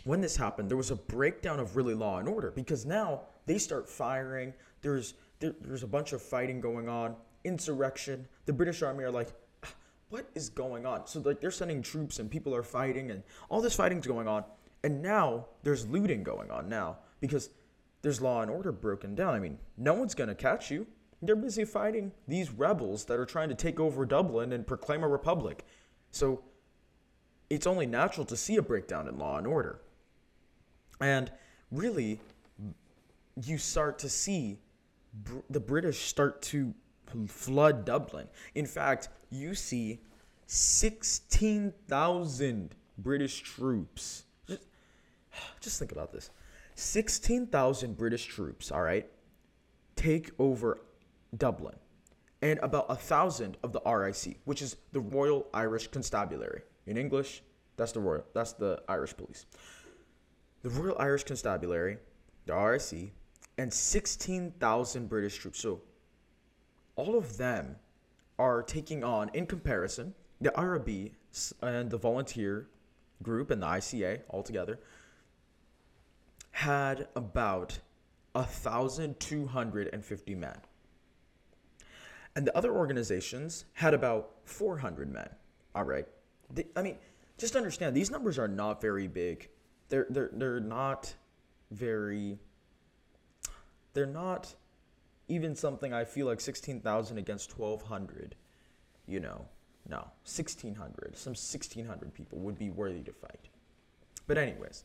[0.03, 3.57] when this happened, there was a breakdown of really law and order because now they
[3.57, 4.53] start firing.
[4.81, 8.27] There's there, there's a bunch of fighting going on, insurrection.
[8.45, 9.29] The British Army are like,
[9.63, 9.73] "Ah,
[10.09, 11.07] what is going on?
[11.07, 14.43] So like they're sending troops and people are fighting and all this fighting's going on.
[14.83, 17.49] And now there's looting going on now because
[18.01, 19.33] there's law and order broken down.
[19.33, 20.85] I mean, no one's gonna catch you.
[21.21, 25.07] They're busy fighting these rebels that are trying to take over Dublin and proclaim a
[25.07, 25.63] republic.
[26.11, 26.43] So
[27.49, 29.79] it's only natural to see a breakdown in law and order.
[30.99, 31.31] And
[31.71, 32.19] really,
[33.41, 34.57] you start to see
[35.13, 36.73] br- the British start to
[37.27, 38.27] flood Dublin.
[38.55, 39.99] In fact, you see
[40.47, 44.23] 16,000 British troops.
[44.47, 44.65] Just,
[45.59, 46.29] just think about this
[46.75, 49.07] 16,000 British troops, all right,
[49.95, 50.79] take over
[51.37, 51.75] Dublin.
[52.41, 56.63] And about a thousand of the RIC, which is the Royal Irish Constabulary.
[56.85, 57.41] In English,
[57.77, 59.45] that's the Royal, that's the Irish police
[60.63, 61.97] the Royal Irish Constabulary,
[62.45, 63.11] the RIC,
[63.57, 65.59] and 16,000 British troops.
[65.59, 65.81] So
[66.95, 67.75] all of them
[68.39, 71.11] are taking on, in comparison, the IRB
[71.61, 72.67] and the volunteer
[73.21, 74.79] group and the ICA altogether
[76.51, 77.79] had about
[78.33, 80.57] 1,250 men.
[82.35, 85.29] And the other organizations had about 400 men.
[85.75, 86.07] All right.
[86.51, 86.97] They, I mean,
[87.37, 89.49] just understand these numbers are not very big
[89.93, 91.13] they're they're they're not
[91.69, 92.39] very
[93.93, 94.55] they're not
[95.27, 98.33] even something I feel like 16,000 against 1200
[99.05, 99.45] you know
[99.87, 103.49] no 1600 some 1600 people would be worthy to fight.
[104.25, 104.83] But anyways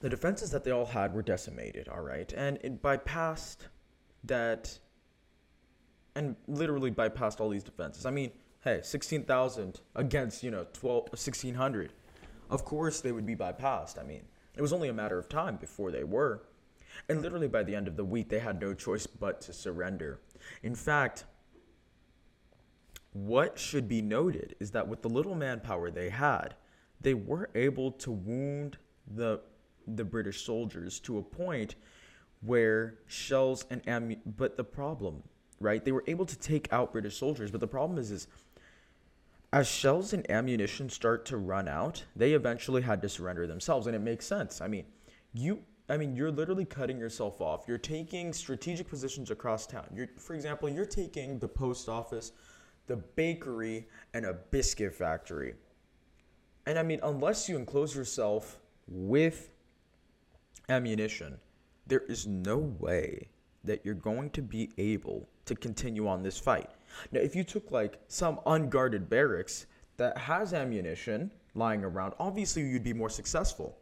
[0.00, 2.30] the defenses that they all had were decimated all right?
[2.36, 3.68] And it bypassed
[4.24, 4.78] that
[6.14, 8.04] and literally bypassed all these defenses.
[8.04, 8.32] I mean
[8.64, 11.94] hey 16,000 against you know 12 1600
[12.50, 13.98] of course they would be bypassed.
[13.98, 14.22] I mean,
[14.56, 16.42] it was only a matter of time before they were.
[17.08, 20.20] And literally by the end of the week, they had no choice but to surrender.
[20.62, 21.24] In fact,
[23.12, 26.54] what should be noted is that with the little manpower they had,
[27.00, 29.40] they were able to wound the
[29.86, 31.74] the British soldiers to a point
[32.42, 34.34] where shells and ammunition.
[34.36, 35.22] But the problem,
[35.58, 35.84] right?
[35.84, 38.28] They were able to take out British soldiers, but the problem is, is
[39.52, 43.96] as shells and ammunition start to run out, they eventually had to surrender themselves, and
[43.96, 44.60] it makes sense.
[44.60, 44.84] I mean,
[45.32, 47.64] you I mean, you're literally cutting yourself off.
[47.66, 49.88] You're taking strategic positions across town.
[49.92, 52.30] You're, for example, you're taking the post office,
[52.86, 55.54] the bakery, and a biscuit factory.
[56.66, 59.50] And I mean, unless you enclose yourself with
[60.68, 61.38] ammunition,
[61.88, 63.26] there is no way
[63.64, 66.70] that you're going to be able to continue on this fight.
[67.12, 72.84] Now, if you took like some unguarded barracks that has ammunition lying around, obviously you'd
[72.84, 73.78] be more successful.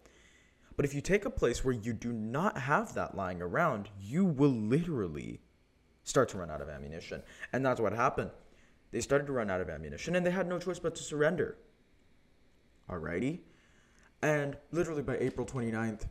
[0.77, 4.25] But if you take a place where you do not have that lying around, you
[4.25, 5.40] will literally
[6.05, 7.23] start to run out of ammunition.
[7.53, 8.31] And that's what happened.
[8.90, 11.59] They started to run out of ammunition and they had no choice but to surrender.
[12.88, 13.40] Alrighty?
[14.23, 16.07] And literally by April 29th,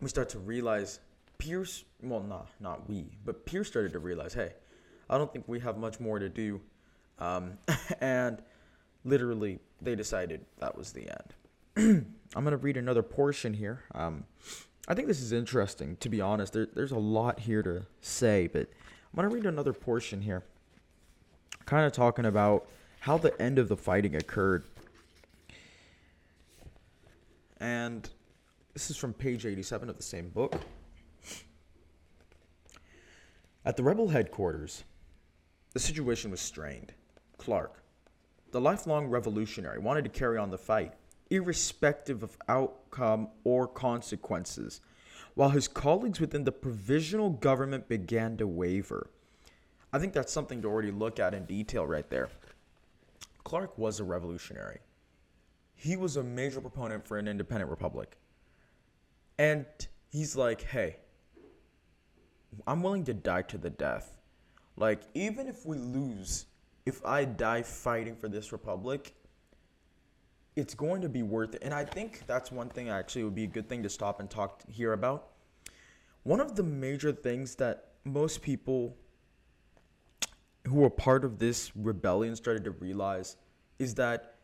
[0.00, 1.00] we start to realize
[1.38, 4.52] Pearse, well, not, not we, but Pearse started to realize, hey,
[5.10, 6.60] I don't think we have much more to do.
[7.18, 7.58] Um,
[8.00, 8.40] and
[9.04, 12.06] literally, they decided that was the end.
[12.36, 13.82] I'm going to read another portion here.
[13.94, 14.24] Um,
[14.86, 16.52] I think this is interesting, to be honest.
[16.52, 20.44] There, there's a lot here to say, but I'm going to read another portion here,
[21.66, 22.68] kind of talking about
[23.00, 24.64] how the end of the fighting occurred.
[27.58, 28.08] And
[28.74, 30.54] this is from page 87 of the same book.
[33.64, 34.84] At the rebel headquarters,
[35.72, 36.92] the situation was strained.
[37.38, 37.82] Clarke,
[38.50, 40.94] the lifelong revolutionary, wanted to carry on the fight,
[41.30, 44.80] irrespective of outcome or consequences,
[45.34, 49.10] while his colleagues within the provisional government began to waver.
[49.92, 52.28] I think that's something to already look at in detail right there.
[53.44, 54.80] Clarke was a revolutionary.
[55.74, 58.18] He was a major proponent for an independent republic.
[59.38, 59.64] And
[60.10, 60.96] he's like, hey,
[62.66, 64.19] I'm willing to die to the death
[64.80, 66.46] like, even if we lose,
[66.86, 69.14] if I die fighting for this republic,
[70.56, 71.62] it's going to be worth it.
[71.62, 74.30] And I think that's one thing actually would be a good thing to stop and
[74.30, 75.28] talk here about.
[76.22, 78.96] One of the major things that most people
[80.66, 83.36] who were part of this rebellion started to realize
[83.78, 84.36] is that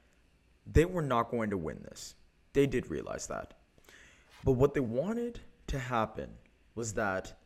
[0.71, 2.15] they were not going to win this.
[2.53, 3.55] They did realize that.
[4.45, 6.29] But what they wanted to happen
[6.75, 7.39] was that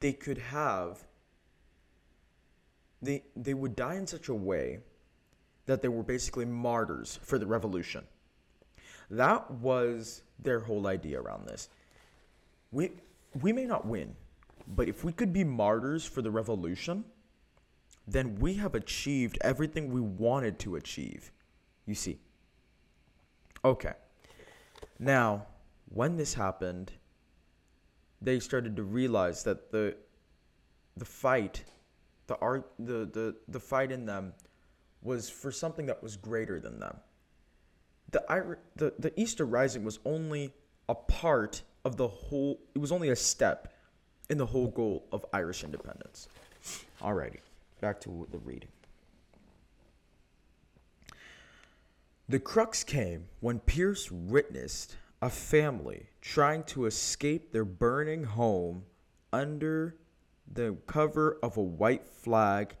[0.00, 1.06] they could have
[3.06, 4.80] they they would die in such a way
[5.66, 8.04] that they were basically martyrs for the revolution.
[9.10, 11.68] That was their whole idea around this.
[12.72, 12.92] We
[13.40, 14.16] we may not win,
[14.66, 17.04] but if we could be martyrs for the revolution,
[18.06, 21.32] then we have achieved everything we wanted to achieve.
[21.86, 22.18] You see.
[23.64, 23.94] Okay.
[24.98, 25.46] Now,
[25.88, 26.92] when this happened,
[28.20, 29.96] they started to realize that the
[30.96, 31.64] the fight,
[32.26, 34.32] the art the, the, the fight in them
[35.02, 36.96] was for something that was greater than them.
[38.10, 40.52] The, the, the Easter Rising was only
[40.88, 43.72] a part of the whole, it was only a step
[44.28, 46.28] in the whole goal of Irish independence.
[47.00, 47.38] Alrighty,
[47.80, 48.68] back to the reading.
[52.28, 58.84] The crux came when Pearse witnessed a family trying to escape their burning home
[59.32, 59.96] under
[60.52, 62.76] the cover of a white flag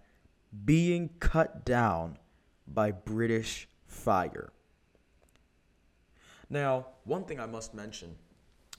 [0.64, 2.18] being cut down
[2.66, 4.52] by British fire.
[6.48, 8.16] Now, one thing I must mention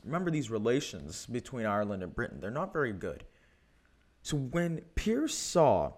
[0.04, 3.26] remember these relations between Ireland and Britain, they're not very good.
[4.21, 5.93] So when Pearse saw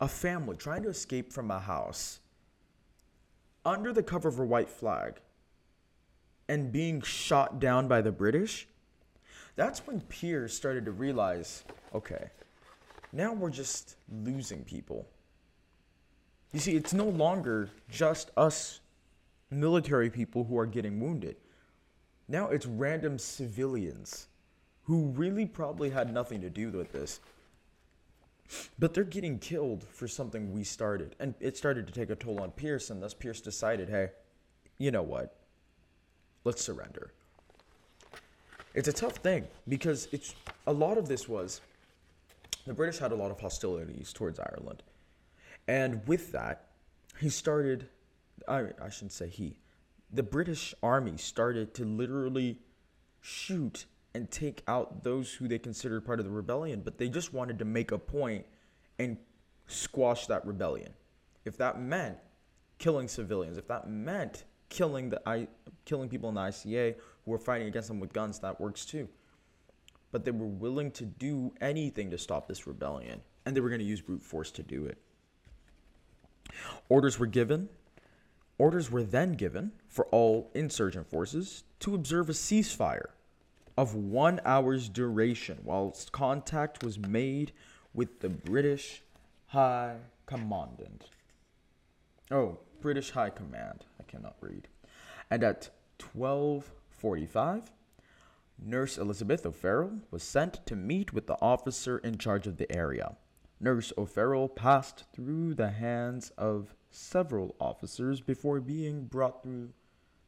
[0.00, 2.20] a family trying to escape from a house
[3.64, 5.20] under the cover of a white flag
[6.48, 8.68] and being shot down by the British,
[9.54, 11.64] that's when Pearse started to realize
[11.94, 12.30] okay,
[13.12, 15.06] now we're just losing people.
[16.52, 18.80] You see, it's no longer just us
[19.50, 21.36] military people who are getting wounded.
[22.28, 24.28] Now it's random civilians
[24.84, 27.20] who really probably had nothing to do with this.
[28.78, 31.16] But they're getting killed for something we started.
[31.18, 34.10] And it started to take a toll on Pearse, and thus Pearse decided hey,
[34.78, 35.36] you know what?
[36.44, 37.12] Let's surrender.
[38.74, 40.34] It's a tough thing because it's
[40.66, 41.60] a lot of this was
[42.66, 44.82] the British had a lot of hostilities towards Ireland.
[45.68, 46.70] And with that,
[47.20, 47.88] he started,
[48.48, 49.56] I, I shouldn't say he,
[50.12, 52.58] the British army started to literally
[53.20, 57.32] shoot and take out those who they considered part of the rebellion, but they just
[57.32, 58.44] wanted to make a point
[58.98, 59.16] and
[59.66, 60.92] squash that rebellion.
[61.44, 62.18] If that meant
[62.78, 65.48] killing civilians, if that meant killing the I,
[65.84, 66.94] killing people in the ICA
[67.24, 69.08] who were fighting against them with guns, that works too.
[70.12, 73.80] But they were willing to do anything to stop this rebellion, and they were going
[73.80, 74.98] to use brute force to do it.
[76.88, 77.68] Orders were given.
[78.58, 83.10] Orders were then given for all insurgent forces to observe a ceasefire
[83.76, 87.52] of one hour's duration whilst contact was made
[87.94, 89.02] with the British
[89.46, 89.96] High
[90.26, 91.06] Commandant.
[92.30, 93.84] Oh, British High Command.
[93.98, 94.68] I cannot read.
[95.30, 97.70] And at 12:45,
[98.58, 103.16] Nurse Elizabeth O'Farrell was sent to meet with the officer in charge of the area.
[103.60, 109.70] Nurse O'Farrell passed through the hands of several officers before being brought through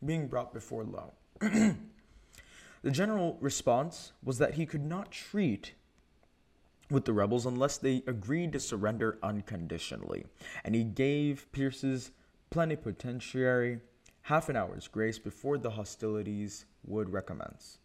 [0.04, 1.14] being brought before Lowe.
[1.40, 5.74] the general response was that he could not treat
[6.90, 10.26] with the rebels unless they agreed to surrender unconditionally,
[10.64, 12.10] and he gave Pearse's
[12.50, 13.80] plenipotentiary
[14.22, 17.78] half an hour's grace before the hostilities would recommence.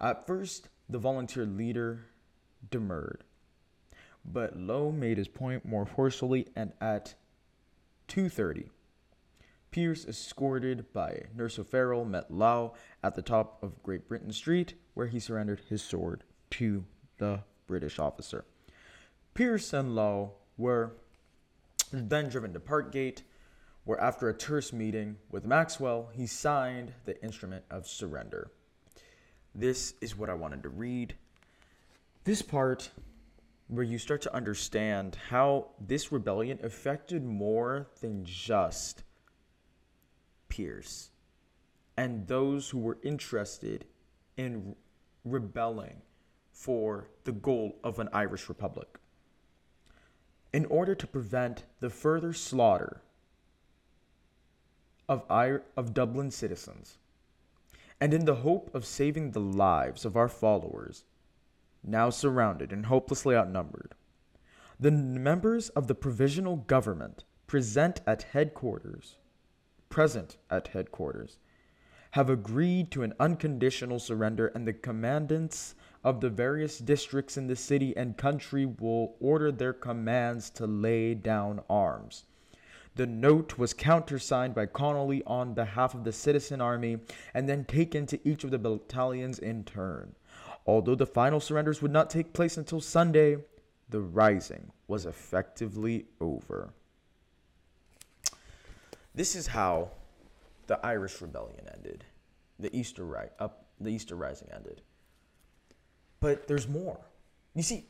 [0.00, 2.06] At first, the volunteer leader
[2.70, 3.24] demurred,
[4.24, 7.14] but Lowe made his point more forcefully and at
[8.08, 8.70] 2:30
[9.70, 15.08] Pearse, escorted by Nurse O'Farrell, met Lowe at the top of Great Britain Street, where
[15.08, 16.84] he surrendered his sword to
[17.18, 18.44] the British officer.
[19.34, 20.96] Pearse and Lowe were
[21.92, 23.22] then driven to Parkgate,
[23.84, 28.50] where after a terse meeting with Maxwell, he signed the instrument of surrender.
[29.58, 31.16] This is what I wanted to read.
[32.22, 32.92] This part
[33.66, 39.02] where you start to understand how this rebellion affected more than just
[40.48, 41.10] Pearse
[41.96, 43.84] and those who were interested
[44.36, 44.76] in
[45.24, 46.02] rebelling
[46.52, 49.00] for the goal of an Irish republic.
[50.52, 53.02] In order to prevent the further slaughter
[55.08, 56.98] of, I- of Dublin citizens,
[58.00, 61.04] and in the hope of saving the lives of our followers,
[61.82, 63.94] now surrounded and hopelessly outnumbered,
[64.78, 69.16] the members of the provisional government present at headquarters,
[69.88, 71.38] present at headquarters,
[72.12, 75.74] have agreed to an unconditional surrender, and the commandants
[76.04, 81.14] of the various districts in the city and country will order their commands to lay
[81.14, 82.24] down arms.
[82.98, 86.98] The note was countersigned by Connolly on behalf of the citizen army
[87.32, 90.16] and then taken to each of the battalions in turn.
[90.66, 93.36] Although the final surrenders would not take place until Sunday,
[93.88, 96.74] the rising was effectively over.
[99.14, 99.90] This is how
[100.66, 102.02] the Irish Rebellion ended.
[102.58, 104.82] The Easter ri- up the Easter Rising ended.
[106.18, 106.98] But there's more.
[107.54, 107.84] You see,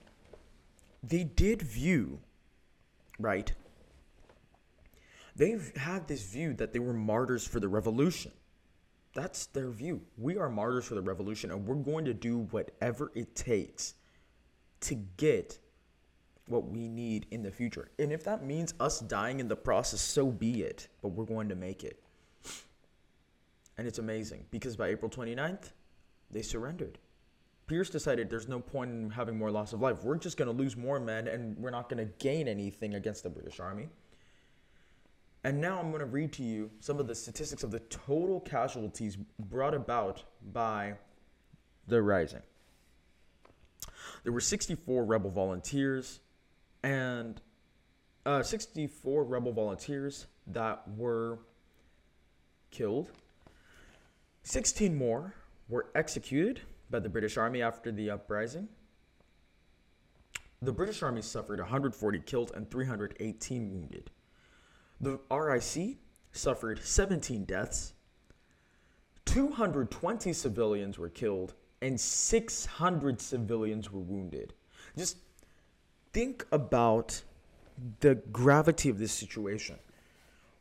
[1.03, 2.19] they did view,
[3.19, 3.51] right?
[5.39, 8.33] They've had this view that they were martyrs for the revolution.
[9.15, 10.03] That's their view.
[10.17, 13.95] We are martyrs for the revolution, and we're going to do whatever it takes
[14.81, 15.59] to get
[16.49, 17.91] what we need in the future.
[18.01, 20.89] And if that means us dying in the process, so be it.
[21.03, 22.03] But we're going to make it.
[23.77, 25.71] And it's amazing because by April 29th,
[26.33, 26.99] they surrendered.
[27.69, 30.03] Pearse decided there's no point in having more loss of life.
[30.03, 33.23] We're just going to lose more men and we're not going to gain anything against
[33.23, 33.89] the British Army.
[35.45, 38.41] And now I'm going to read to you some of the statistics of the total
[38.41, 40.95] casualties brought about by
[41.87, 42.43] the rising.
[44.25, 46.21] There were 64 rebel volunteers
[46.83, 47.41] and
[48.27, 51.39] uh, 64 rebel volunteers that were
[52.71, 53.11] killed.
[54.43, 55.35] 16 more
[55.69, 56.61] were executed
[56.91, 58.69] by the British Army after the uprising.
[60.61, 64.11] The British Army suffered 140 killed and 318 wounded.
[65.01, 65.99] The RIC
[66.33, 67.93] suffered 17 deaths,
[69.27, 74.55] 220 civilians were killed, and 600 civilians were wounded.
[74.97, 75.19] Just
[76.13, 77.23] think about
[78.01, 79.77] the gravity of this situation.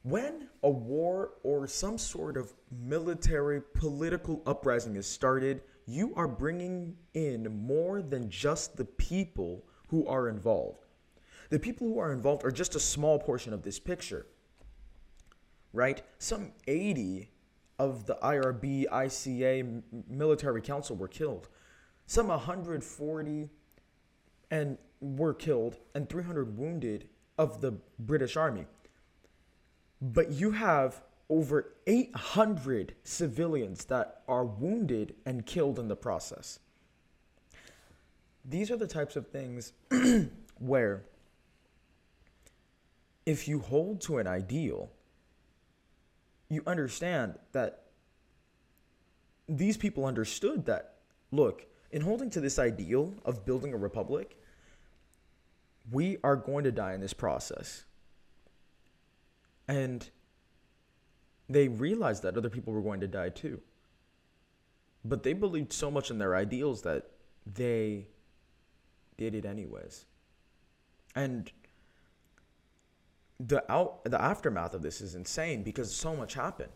[0.04, 6.96] When a war or some sort of military political uprising is started, you are bringing
[7.14, 10.87] in more than just the people who are involved.
[11.50, 14.26] The people who are involved are just a small portion of this picture,
[15.74, 16.02] right?
[16.20, 17.30] Some 80
[17.80, 21.48] of the IRB, ICA, military council were killed.
[22.06, 23.50] Some 140
[24.50, 28.66] and were killed and 300 wounded of the British Army.
[30.02, 36.60] But you have over 800 civilians that are wounded and killed in the process.
[38.46, 39.74] These are the types of things
[40.60, 41.04] where
[43.28, 44.90] if you hold to an ideal,
[46.48, 47.84] you understand that
[49.50, 50.94] these people understood that,
[51.30, 54.42] look, in holding to this ideal of building a republic,
[55.92, 57.84] we are going to die in this process.
[59.68, 60.10] And
[61.50, 63.60] they realized that other people were going to die too.
[65.04, 67.12] But they believed so much in their ideals that
[67.46, 68.08] they
[69.18, 70.06] did it anyways.
[71.14, 71.52] And
[73.40, 76.72] the out the aftermath of this is insane because so much happened.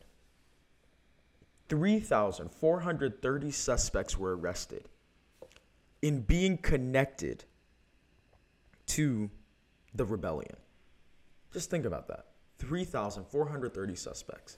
[1.70, 4.90] 3,430 suspects were arrested
[6.02, 7.46] in being connected
[8.88, 9.30] to
[9.94, 10.58] the rebellion.
[11.54, 12.26] Just think about that
[12.60, 14.58] 3,430 suspects.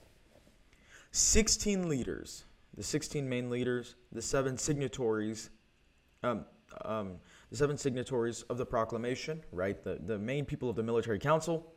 [1.12, 2.44] 16 leaders,
[2.76, 5.50] the 16 main leaders, the seven signatories,
[6.24, 6.44] um,
[6.84, 7.12] um,
[7.50, 9.82] the seven signatories of the proclamation, right?
[9.84, 11.73] The, the main people of the military council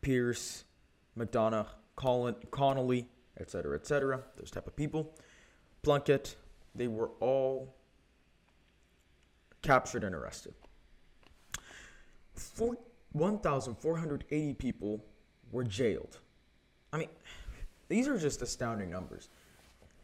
[0.00, 0.64] Pearse,
[1.16, 3.08] MacDonagh, Collin, Connolly,
[3.40, 5.14] etc., etc., those type of people.
[5.82, 6.36] Plunkett,
[6.74, 7.74] they were all
[9.62, 10.54] captured and arrested.
[13.12, 15.04] 1,480 people
[15.50, 16.18] were jailed.
[16.92, 17.08] I mean,
[17.88, 19.28] these are just astounding numbers.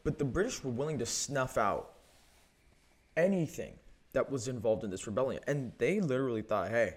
[0.03, 1.92] But the British were willing to snuff out
[3.16, 3.74] anything
[4.12, 5.42] that was involved in this rebellion.
[5.47, 6.97] And they literally thought, hey,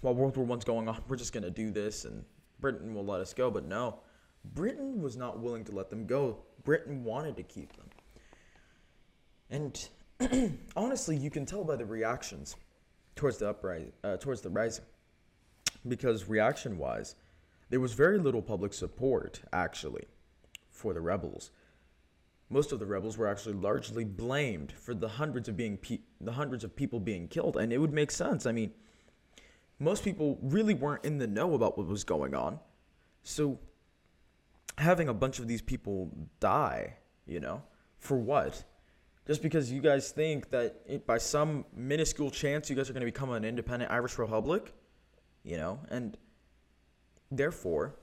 [0.00, 2.24] while World War One's going on, we're just to do this and
[2.60, 3.50] Britain will let us go.
[3.50, 4.00] But no,
[4.54, 6.38] Britain was not willing to let them go.
[6.64, 7.88] Britain wanted to keep them.
[9.50, 12.56] And honestly, you can tell by the reactions
[13.14, 14.84] towards the uprising, uh, towards the rising,
[15.86, 17.14] because reaction-wise,
[17.70, 20.04] there was very little public support actually
[20.70, 21.50] for the rebels.
[22.48, 26.32] Most of the rebels were actually largely blamed for the hundreds of being pe- the
[26.32, 28.46] hundreds of people being killed, and it would make sense.
[28.46, 28.72] I mean,
[29.78, 32.58] most people really weren't in the know about what was going on,
[33.22, 33.58] so
[34.78, 36.10] having a bunch of these people
[36.40, 36.96] die,
[37.26, 37.62] you know,
[37.98, 38.64] for what?
[39.26, 43.04] just because you guys think that it, by some minuscule chance you guys are going
[43.04, 44.72] to become an independent Irish republic,
[45.42, 46.16] you know, and
[47.30, 47.96] therefore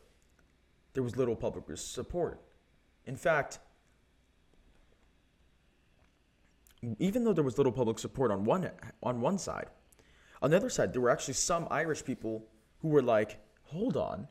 [0.94, 2.42] there was little public support.
[3.06, 3.60] In fact,
[7.00, 8.70] even though there was little public support on one
[9.02, 9.68] on one side,
[10.44, 12.46] on the other side there were actually some Irish people
[12.82, 14.28] who were like, "Hold on,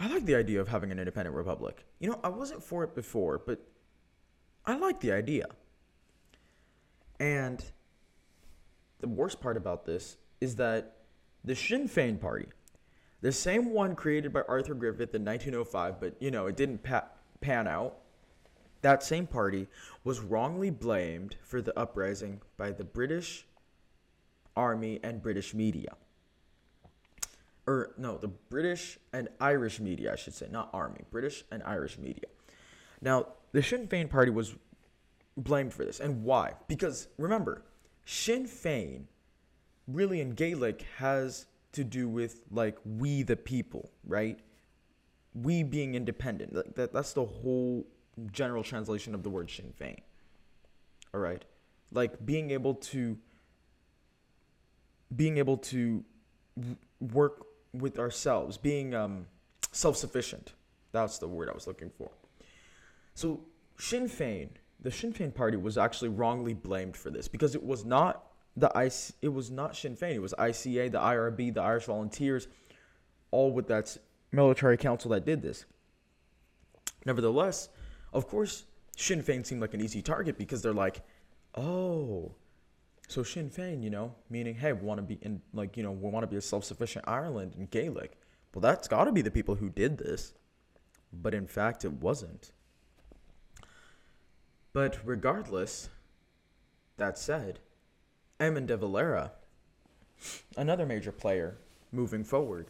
[0.00, 1.84] I like the idea of having an independent republic.
[1.98, 3.60] You know, I wasn't for it before, but
[4.64, 5.44] I like the idea.
[7.20, 7.62] And
[9.00, 10.96] the worst part about this is that
[11.44, 12.46] the Sinn Féin party,
[13.20, 17.08] the same one created by Arthur Griffith in 1905, but you know, it didn't pa-
[17.42, 17.98] pan out.
[18.80, 19.66] That same party
[20.02, 23.44] was wrongly blamed for the uprising by the British
[24.60, 25.92] Army and British media.
[27.66, 31.96] Or, no, the British and Irish media, I should say, not Army, British and Irish
[31.98, 32.28] media.
[33.00, 34.54] Now, the Sinn Féin party was
[35.36, 35.98] blamed for this.
[35.98, 36.52] And why?
[36.68, 37.62] Because remember,
[38.04, 39.04] Sinn Féin
[39.88, 44.38] really in Gaelic has to do with like we the people, right?
[45.34, 46.52] We being independent.
[46.52, 47.86] That, that that's the whole
[48.30, 50.00] general translation of the word Sinn Féin.
[51.14, 51.44] All right?
[51.92, 53.16] Like being able to
[55.14, 56.04] being able to
[57.00, 59.26] work with ourselves, being um,
[59.72, 60.52] self-sufficient.
[60.92, 62.10] That's the word I was looking for.
[63.14, 63.40] So
[63.78, 64.50] Sinn Féin
[64.82, 68.24] the Sinn Féin party was actually wrongly blamed for this because it was not
[68.56, 70.14] the IC, it was not Sinn Féin.
[70.14, 72.48] It was ICA, the IRB, the Irish Volunteers,
[73.30, 73.96] all with that
[74.32, 75.64] military council that did this.
[77.04, 77.68] Nevertheless,
[78.12, 78.64] of course,
[78.96, 81.02] Sinn Féin seemed like an easy target because they're like,
[81.54, 82.34] oh,
[83.10, 85.90] so Sinn Féin, you know, meaning, hey, we want to be in, like, you know,
[85.90, 88.16] we want to be a self sufficient Ireland in Gaelic.
[88.54, 90.32] Well, that's got to be the people who did this.
[91.12, 92.52] But in fact, it wasn't.
[94.72, 95.88] But regardless,
[96.98, 97.58] that said,
[98.38, 99.32] Eamon de Valera,
[100.56, 101.58] another major player
[101.90, 102.68] moving forward,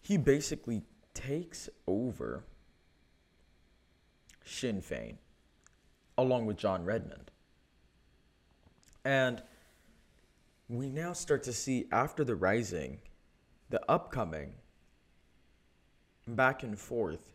[0.00, 0.82] he basically
[1.12, 2.44] takes over
[4.42, 5.16] Sinn Féin
[6.16, 7.30] along with John Redmond.
[9.04, 9.42] And
[10.70, 13.00] we now start to see after the rising
[13.70, 14.52] the upcoming
[16.28, 17.32] back and forth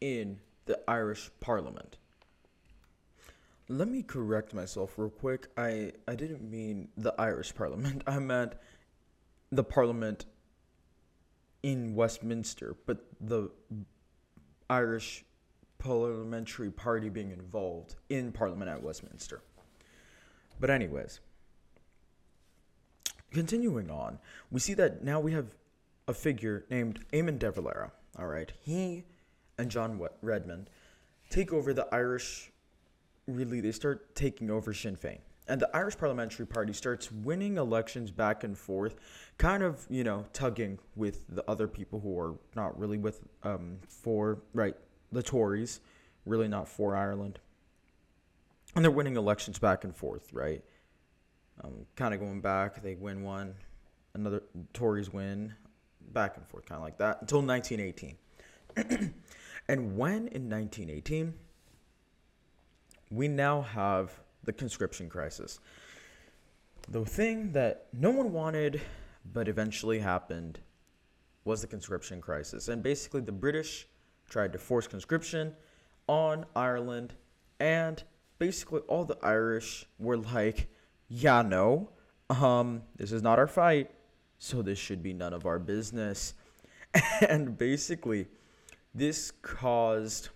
[0.00, 1.98] in the Irish Parliament.
[3.68, 5.48] Let me correct myself real quick.
[5.56, 8.04] I, I didn't mean the Irish Parliament.
[8.06, 8.54] I meant
[9.50, 10.24] the Parliament
[11.62, 13.50] in Westminster, but the
[14.70, 15.24] Irish
[15.78, 19.42] parliamentary party being involved in Parliament at Westminster.
[20.58, 21.20] But, anyways,
[23.32, 24.18] continuing on,
[24.50, 25.54] we see that now we have
[26.08, 27.92] a figure named Eamon de Valera.
[28.18, 29.04] All right, he
[29.58, 30.68] and John Redmond
[31.30, 32.52] take over the Irish
[33.26, 35.18] really they start taking over Sinn Féin.
[35.48, 38.96] And the Irish Parliamentary Party starts winning elections back and forth,
[39.38, 43.78] kind of, you know, tugging with the other people who are not really with um,
[43.88, 44.76] for right
[45.10, 45.80] the Tories,
[46.26, 47.40] really not for Ireland.
[48.74, 50.62] And they're winning elections back and forth, right?
[51.62, 53.54] Um, kind of going back, they win one,
[54.14, 54.42] another
[54.72, 55.54] Tories win,
[56.12, 58.16] back and forth, kind of like that until 1918.
[59.68, 61.34] and when in 1918
[63.10, 64.10] we now have
[64.44, 65.60] the conscription crisis.
[66.88, 68.80] The thing that no one wanted
[69.32, 70.58] but eventually happened
[71.44, 72.68] was the conscription crisis.
[72.68, 73.86] And basically, the British
[74.28, 75.54] tried to force conscription
[76.08, 77.14] on Ireland,
[77.60, 78.02] and
[78.38, 80.68] basically, all the Irish were like,
[81.14, 81.90] yeah, no,
[82.30, 83.90] um, this is not our fight,
[84.38, 86.34] so this should be none of our business.
[87.28, 88.28] And basically,
[88.94, 90.30] this caused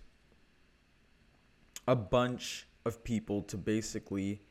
[1.87, 4.41] a bunch of people to basically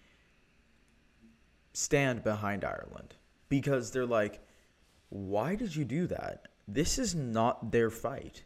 [1.73, 3.15] stand behind Ireland
[3.49, 4.41] because they're like,
[5.11, 6.49] why did you do that?
[6.67, 8.43] This is not their fight.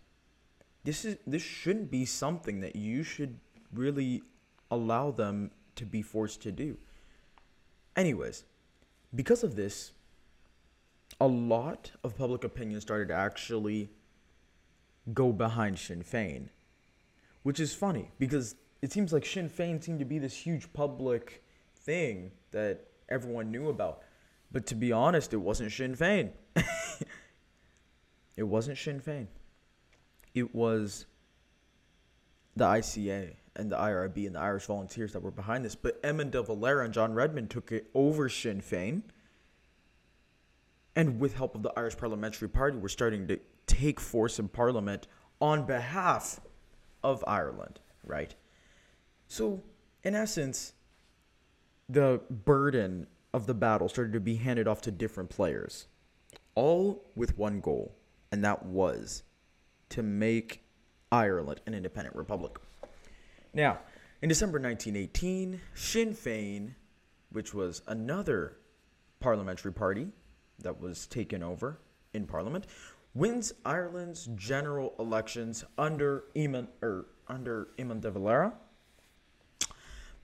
[0.85, 3.39] This is this shouldn't be something that you should
[3.73, 4.23] really
[4.71, 6.77] allow them to be forced to do.
[7.97, 8.45] Anyways,
[9.15, 9.93] because of this,
[11.21, 13.91] a lot of public opinion started to actually
[15.13, 16.49] go behind Sinn Féin,
[17.43, 21.43] which is funny because it seems like Sinn Féin seemed to be this huge public
[21.75, 24.03] thing that everyone knew about.
[24.53, 26.31] But to be honest, it wasn't Sinn Féin.
[28.37, 29.27] it wasn't Sinn Féin.
[30.35, 31.07] It was
[32.57, 35.75] the ICA and the IRB and the Irish Volunteers that were behind this.
[35.75, 39.03] But Eamon de Valera and John Redmond took it over Sinn Féin.
[40.97, 45.07] And with help of the Irish Parliamentary Party, we're starting to take force in Parliament
[45.41, 46.41] on behalf
[47.03, 48.35] of Ireland, right?
[49.29, 49.63] So,
[50.03, 50.73] in essence,
[51.89, 55.87] the burden of the battle started to be handed off to different players,
[56.55, 57.95] all with one goal,
[58.33, 59.23] and that was
[59.91, 60.65] to make
[61.13, 62.59] Ireland an independent republic.
[63.53, 63.81] Now,
[64.23, 66.75] in December 1918, Sinn Féin,
[67.31, 68.59] which was another
[69.19, 70.09] parliamentary party
[70.61, 71.81] that was taken over
[72.13, 72.67] in Parliament,
[73.15, 78.53] wins Ireland's general elections under Eamon or under Eamon de Valera.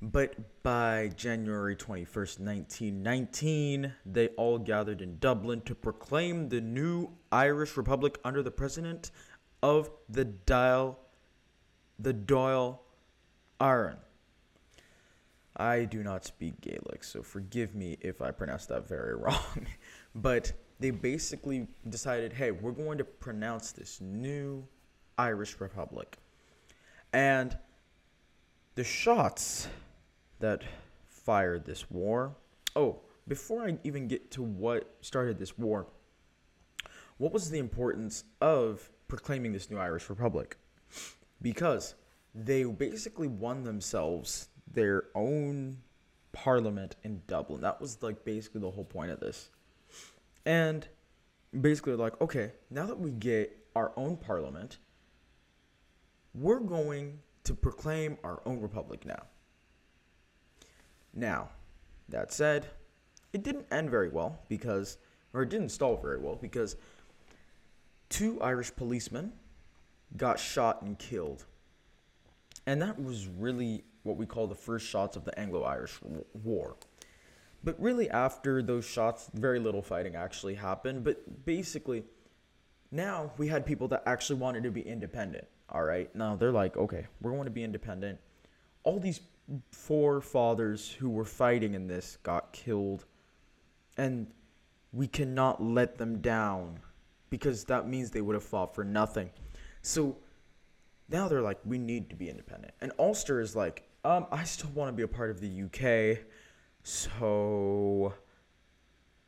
[0.00, 7.76] But by January 21st, 1919, they all gathered in Dublin to proclaim the new Irish
[7.76, 9.10] Republic under the president
[9.62, 11.00] of the Dial
[11.98, 12.78] the Dáil
[13.60, 13.96] Éireann.
[15.56, 19.66] I do not speak Gaelic, so forgive me if I pronounce that very wrong.
[20.14, 24.66] but they basically decided, hey, we're going to pronounce this new
[25.16, 26.18] Irish Republic.
[27.12, 27.56] And
[28.74, 29.68] the shots
[30.38, 30.62] that
[31.08, 32.36] fired this war.
[32.74, 35.86] Oh, before I even get to what started this war,
[37.16, 40.58] what was the importance of proclaiming this new Irish Republic?
[41.40, 41.94] Because
[42.36, 45.78] they basically won themselves their own
[46.32, 47.62] parliament in Dublin.
[47.62, 49.48] That was like basically the whole point of this.
[50.44, 50.86] And
[51.58, 54.78] basically, like, okay, now that we get our own parliament,
[56.34, 59.22] we're going to proclaim our own republic now.
[61.14, 61.48] Now,
[62.10, 62.66] that said,
[63.32, 64.98] it didn't end very well because,
[65.32, 66.76] or it didn't stall very well because
[68.10, 69.32] two Irish policemen
[70.16, 71.46] got shot and killed.
[72.66, 75.98] And that was really what we call the first shots of the Anglo Irish
[76.44, 76.76] War.
[77.64, 81.02] But really, after those shots, very little fighting actually happened.
[81.04, 82.04] But basically,
[82.90, 85.46] now we had people that actually wanted to be independent.
[85.68, 86.14] All right.
[86.14, 88.18] Now they're like, okay, we're going to be independent.
[88.84, 89.20] All these
[89.72, 93.04] forefathers who were fighting in this got killed.
[93.96, 94.28] And
[94.92, 96.78] we cannot let them down
[97.30, 99.30] because that means they would have fought for nothing.
[99.82, 100.16] So
[101.08, 102.74] now they're like, we need to be independent.
[102.80, 106.24] And Ulster is like, um, I still want to be a part of the UK.
[106.82, 108.14] So,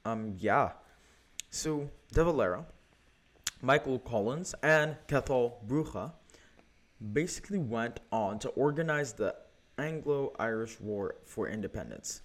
[0.04, 0.72] um, yeah.
[1.50, 2.64] So, De Valera,
[3.62, 6.12] Michael Collins, and Cathal Brugha
[7.12, 9.34] basically went on to organize the
[9.78, 12.22] Anglo Irish War for Independence,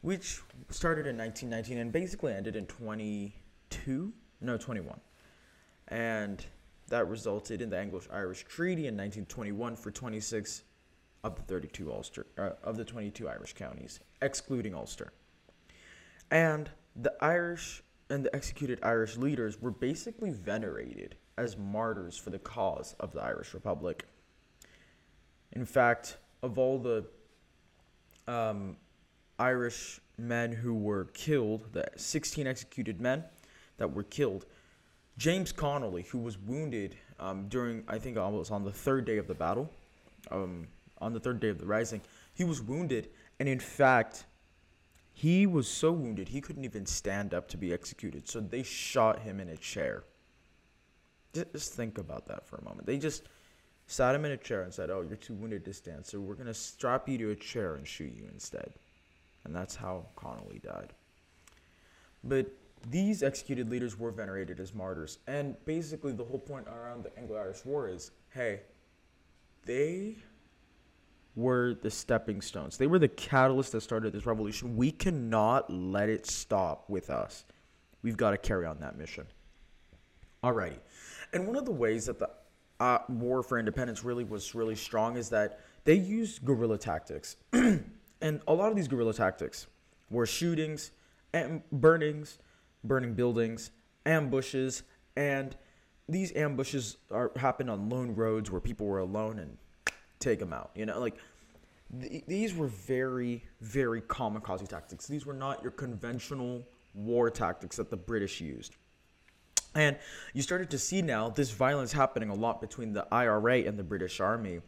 [0.00, 0.40] which
[0.70, 5.00] started in 1919 and basically ended in 22, no, 21.
[5.88, 6.44] And
[6.88, 10.64] that resulted in the Anglo-Irish Treaty in 1921 for 26
[11.22, 15.12] of the 32 Ulster uh, of the 22 Irish counties, excluding Ulster.
[16.30, 22.38] And the Irish and the executed Irish leaders were basically venerated as martyrs for the
[22.38, 24.06] cause of the Irish Republic.
[25.52, 27.06] In fact, of all the
[28.28, 28.76] um,
[29.38, 33.24] Irish men who were killed, the 16 executed men
[33.78, 34.46] that were killed,
[35.16, 39.28] James Connolly, who was wounded um, during, I think almost on the third day of
[39.28, 39.70] the battle,
[40.30, 40.66] um,
[40.98, 42.00] on the third day of the rising,
[42.34, 43.08] he was wounded.
[43.38, 44.24] And in fact,
[45.12, 48.28] he was so wounded, he couldn't even stand up to be executed.
[48.28, 50.04] So they shot him in a chair.
[51.32, 52.86] Just think about that for a moment.
[52.86, 53.24] They just
[53.86, 56.34] sat him in a chair and said, Oh, you're too wounded to stand, so we're
[56.34, 58.72] going to strap you to a chair and shoot you instead.
[59.44, 60.92] And that's how Connolly died.
[62.22, 62.46] But
[62.90, 65.18] these executed leaders were venerated as martyrs.
[65.26, 68.60] And basically, the whole point around the Anglo Irish War is hey,
[69.64, 70.16] they
[71.36, 72.76] were the stepping stones.
[72.76, 74.76] They were the catalyst that started this revolution.
[74.76, 77.44] We cannot let it stop with us.
[78.02, 79.26] We've got to carry on that mission.
[80.42, 80.78] Alrighty.
[81.32, 82.30] And one of the ways that the
[82.78, 87.36] uh, war for independence really was really strong is that they used guerrilla tactics.
[87.52, 89.66] and a lot of these guerrilla tactics
[90.10, 90.90] were shootings
[91.32, 92.38] and burnings
[92.84, 93.70] burning buildings,
[94.06, 94.82] ambushes,
[95.16, 95.56] and
[96.08, 99.56] these ambushes are happen on lone roads where people were alone and
[100.18, 100.70] take them out.
[100.74, 101.16] You know, like
[102.00, 105.06] th- these were very, very kamikaze tactics.
[105.06, 106.62] These were not your conventional
[106.94, 108.76] war tactics that the British used.
[109.74, 109.96] And
[110.34, 113.82] you started to see now this violence happening a lot between the IRA and the
[113.82, 114.60] British Army.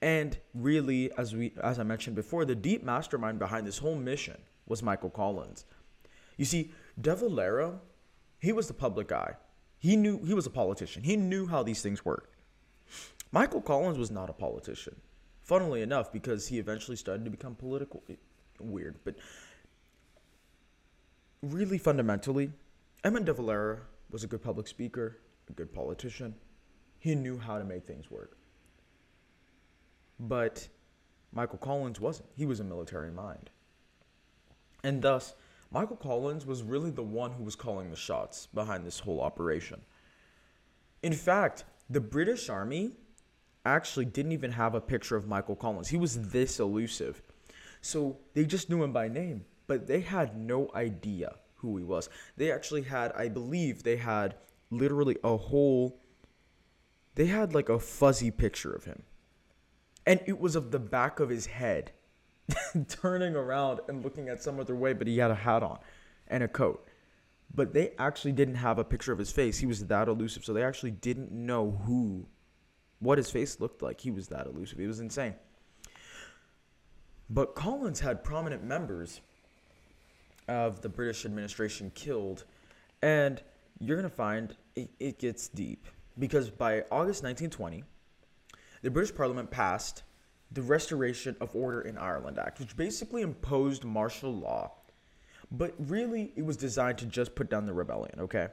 [0.00, 4.40] And really, as we as I mentioned before, the deep mastermind behind this whole mission
[4.66, 5.64] was Michael Collins.
[6.36, 6.70] You see,
[7.00, 7.80] De Valera,
[8.38, 9.34] he was the public eye.
[9.78, 11.02] He knew he was a politician.
[11.02, 12.36] He knew how these things worked.
[13.32, 14.94] Michael Collins was not a politician.
[15.42, 18.02] Funnily enough, because he eventually started to become political
[18.60, 19.16] weird, but
[21.42, 22.52] really fundamentally,
[23.04, 23.80] Eamon de Valera
[24.10, 25.18] was a good public speaker,
[25.48, 26.34] a good politician.
[26.98, 28.36] He knew how to make things work.
[30.20, 30.68] But
[31.32, 32.28] Michael Collins wasn't.
[32.36, 33.50] He was a military mind.
[34.84, 35.34] And thus,
[35.72, 39.80] Michael Collins was really the one who was calling the shots behind this whole operation.
[41.02, 42.92] In fact, the British Army
[43.64, 45.88] actually didn't even have a picture of Michael Collins.
[45.88, 47.22] He was this elusive.
[47.80, 52.08] So they just knew him by name, but they had no idea who he was.
[52.36, 54.36] They actually had, I believe, they had
[54.70, 56.02] literally a whole
[57.14, 59.02] they had like a fuzzy picture of him.
[60.06, 61.92] And it was of the back of his head
[62.88, 65.78] turning around and looking at some other way, but he had a hat on
[66.28, 66.86] and a coat.
[67.54, 69.58] But they actually didn't have a picture of his face.
[69.58, 70.44] He was that elusive.
[70.44, 72.26] So they actually didn't know who,
[73.00, 74.00] what his face looked like.
[74.00, 74.80] He was that elusive.
[74.80, 75.34] It was insane.
[77.28, 79.20] But Collins had prominent members
[80.48, 82.44] of the British administration killed.
[83.02, 83.42] And
[83.78, 85.86] you're going to find it, it gets deep.
[86.18, 87.84] Because by August 1920,
[88.82, 90.02] the British Parliament passed
[90.52, 94.72] the Restoration of Order in Ireland Act, which basically imposed martial law.
[95.50, 98.48] But really, it was designed to just put down the rebellion, okay?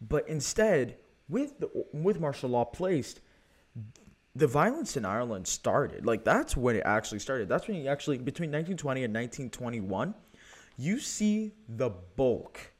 [0.00, 0.96] But instead,
[1.28, 3.20] with the with martial law placed,
[4.34, 6.06] the violence in Ireland started.
[6.06, 7.48] Like that's when it actually started.
[7.48, 10.14] That's when you actually between 1920 and 1921,
[10.76, 12.72] you see the bulk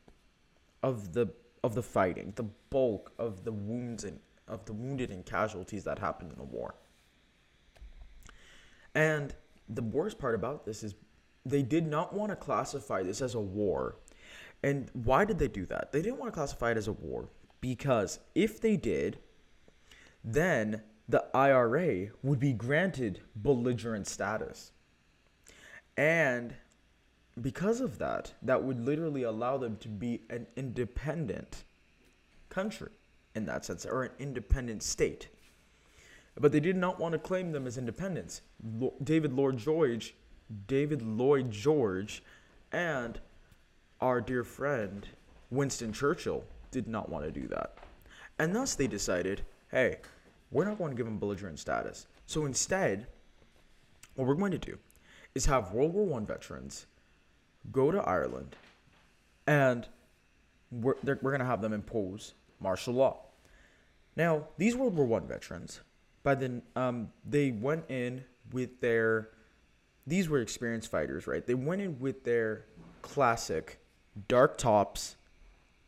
[0.82, 1.28] of the
[1.62, 5.98] of the fighting, the bulk of the wounds and of the wounded and casualties that
[5.98, 6.74] happened in the war.
[8.94, 9.34] And
[9.68, 10.94] the worst part about this is
[11.44, 13.96] they did not want to classify this as a war.
[14.62, 15.92] And why did they do that?
[15.92, 17.28] They didn't want to classify it as a war
[17.60, 19.18] because if they did,
[20.22, 24.72] then the IRA would be granted belligerent status.
[25.96, 26.54] And
[27.40, 31.64] because of that, that would literally allow them to be an independent
[32.48, 32.90] country
[33.34, 35.28] in that sense, or an independent state.
[36.40, 38.40] But they did not want to claim them as independents.
[39.04, 40.14] David Lord George,
[40.66, 42.22] David Lloyd George,
[42.72, 43.20] and
[44.00, 45.06] our dear friend
[45.50, 47.76] Winston Churchill did not want to do that.
[48.38, 49.98] And thus they decided, hey,
[50.50, 52.06] we're not going to give them belligerent status.
[52.26, 53.06] So instead,
[54.14, 54.78] what we're going to do
[55.34, 56.86] is have World War I veterans
[57.70, 58.56] go to Ireland
[59.46, 59.86] and
[60.70, 63.18] we're, we're going to have them impose martial law.
[64.16, 65.80] Now, these World War One veterans,
[66.22, 69.30] by then, um, they went in with their.
[70.06, 71.46] These were experienced fighters, right?
[71.46, 72.64] They went in with their
[73.02, 73.78] classic
[74.28, 75.16] dark tops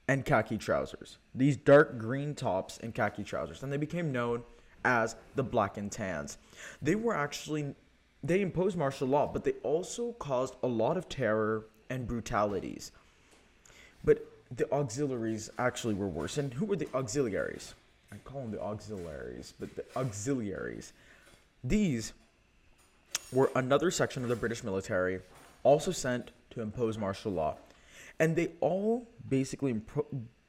[0.07, 1.19] and khaki trousers.
[1.35, 4.43] These dark green tops and khaki trousers, and they became known
[4.85, 6.39] as the Black and Tans.
[6.81, 7.75] They were actually
[8.23, 12.93] they imposed martial law, but they also caused a lot of terror and brutalities.
[14.05, 16.39] But the auxiliaries actually were worse.
[16.39, 17.75] And who were the auxiliaries?
[18.13, 20.93] I call them the auxiliaries, but the auxiliaries.
[21.65, 22.13] These
[23.33, 25.21] were another section of the British military,
[25.63, 27.57] also sent to impose martial law.
[28.19, 29.81] And they all basically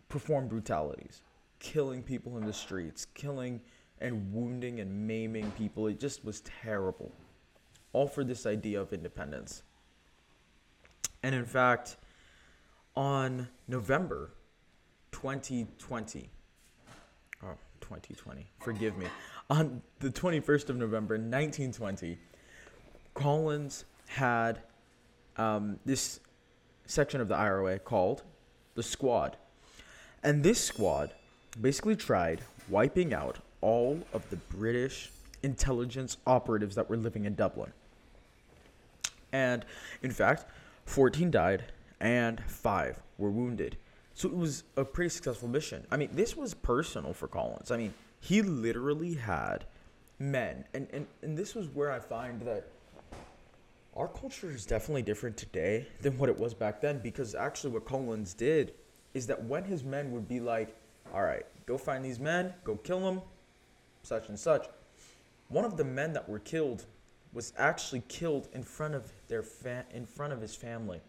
[0.10, 1.22] performed brutalities,
[1.60, 3.62] killing people in the streets, killing
[4.02, 5.88] and wounding and maiming people.
[5.88, 7.12] It just was terrible.
[7.94, 9.64] All for this idea of independence.
[11.22, 11.96] And in fact,
[12.96, 14.32] on November
[15.14, 16.43] 2020, oh,
[17.84, 19.08] 2020, forgive me,
[19.50, 22.18] on the 21st of November 1920,
[23.14, 24.60] Collins had
[25.38, 26.20] um, this
[26.86, 28.24] section of the IRA called
[28.76, 29.38] the Squad.
[30.24, 31.14] And this squad
[31.60, 35.12] basically tried wiping out all of the British
[35.44, 37.72] intelligence operatives that were living in Dublin.
[39.32, 39.66] And
[40.02, 40.46] in fact,
[40.86, 41.66] 14 died
[42.00, 43.78] and five were wounded.
[44.14, 45.86] So it was a pretty successful mission.
[45.92, 47.72] I mean, this was personal for Collins.
[47.72, 49.66] I mean, he literally had
[50.20, 50.66] men.
[50.74, 52.68] And, and, and this was where I find that
[53.96, 57.86] our culture is definitely different today than what it was back then because actually what
[57.86, 58.74] Collins did
[59.14, 60.76] is that when his men would be like,
[61.14, 63.22] all right, go find these men, go kill them,
[64.02, 64.68] such and such.
[65.50, 66.86] One of the men that were killed
[67.34, 71.02] was actually killed in front of their fa- in front of his family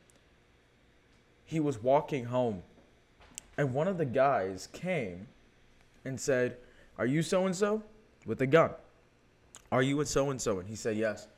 [1.45, 2.63] he was walking home
[3.57, 5.27] and one of the guys came
[6.05, 6.57] and said,
[6.99, 7.83] Are you so and so?
[8.27, 8.71] with a gun.
[9.71, 10.59] Are you and so and so?
[10.59, 11.29] And he said, Yes.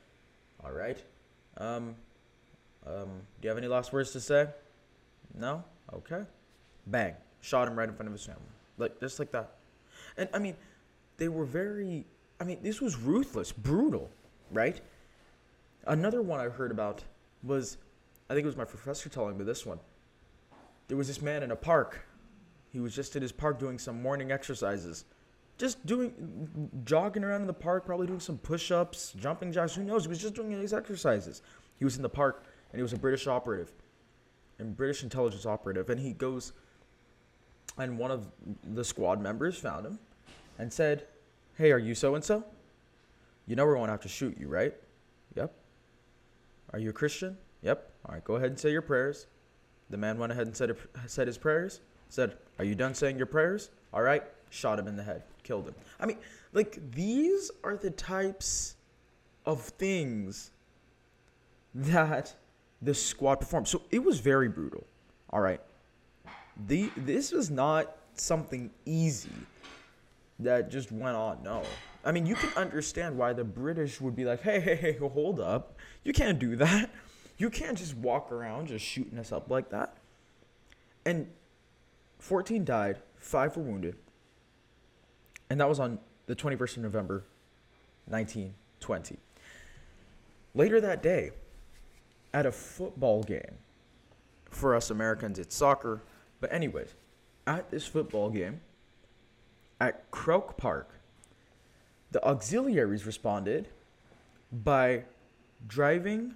[0.63, 0.97] All right.
[1.57, 1.95] Um,
[2.85, 3.09] um,
[3.41, 4.47] do you have any last words to say?
[5.37, 5.63] No?
[5.93, 6.23] Okay.
[6.87, 7.13] Bang.
[7.41, 8.41] Shot him right in front of his family.
[8.77, 9.51] Like, just like that.
[10.17, 10.55] And I mean,
[11.17, 12.05] they were very,
[12.39, 14.09] I mean, this was ruthless, brutal,
[14.51, 14.79] right?
[15.85, 17.03] Another one I heard about
[17.43, 17.77] was,
[18.29, 19.79] I think it was my professor telling me this one
[20.87, 22.06] there was this man in a park.
[22.77, 25.05] He was just in his park doing some morning exercises.
[25.57, 29.83] Just doing, jogging around in the park, probably doing some push ups, jumping jacks, who
[29.83, 30.03] knows?
[30.03, 31.41] He was just doing these exercises.
[31.79, 33.73] He was in the park and he was a British operative,
[34.59, 35.89] and British intelligence operative.
[35.89, 36.53] And he goes,
[37.79, 38.27] and one of
[38.63, 39.97] the squad members found him
[40.59, 41.07] and said,
[41.55, 42.43] Hey, are you so and so?
[43.47, 44.75] You know we're going to have to shoot you, right?
[45.33, 45.51] Yep.
[46.73, 47.39] Are you a Christian?
[47.63, 47.91] Yep.
[48.05, 49.25] All right, go ahead and say your prayers.
[49.89, 53.25] The man went ahead and said, said his prayers, said, Are you done saying your
[53.25, 53.69] prayers?
[53.93, 54.23] All right.
[54.49, 55.75] Shot him in the head, killed him.
[55.99, 56.17] I mean,
[56.53, 58.75] like, these are the types
[59.45, 60.51] of things
[61.75, 62.35] that
[62.81, 63.67] the squad performed.
[63.67, 64.85] So it was very brutal.
[65.31, 65.61] All right.
[66.67, 69.29] The this was not something easy
[70.39, 71.43] that just went on.
[71.43, 71.63] No.
[72.03, 75.39] I mean, you can understand why the British would be like, "Hey, hey, hey, hold
[75.39, 75.75] up.
[76.03, 76.89] You can't do that.
[77.37, 79.95] You can't just walk around just shooting us up like that."
[81.05, 81.27] And
[82.19, 83.95] 14 died, 5 were wounded.
[85.49, 87.23] And that was on the 21st of November
[88.07, 89.17] 1920.
[90.53, 91.31] Later that day,
[92.33, 93.57] at a football game,
[94.49, 96.01] for us Americans, it's soccer.
[96.39, 96.93] But, anyways,
[97.45, 98.61] at this football game
[99.79, 100.89] at Croke Park,
[102.11, 103.67] the auxiliaries responded
[104.51, 105.03] by
[105.67, 106.35] driving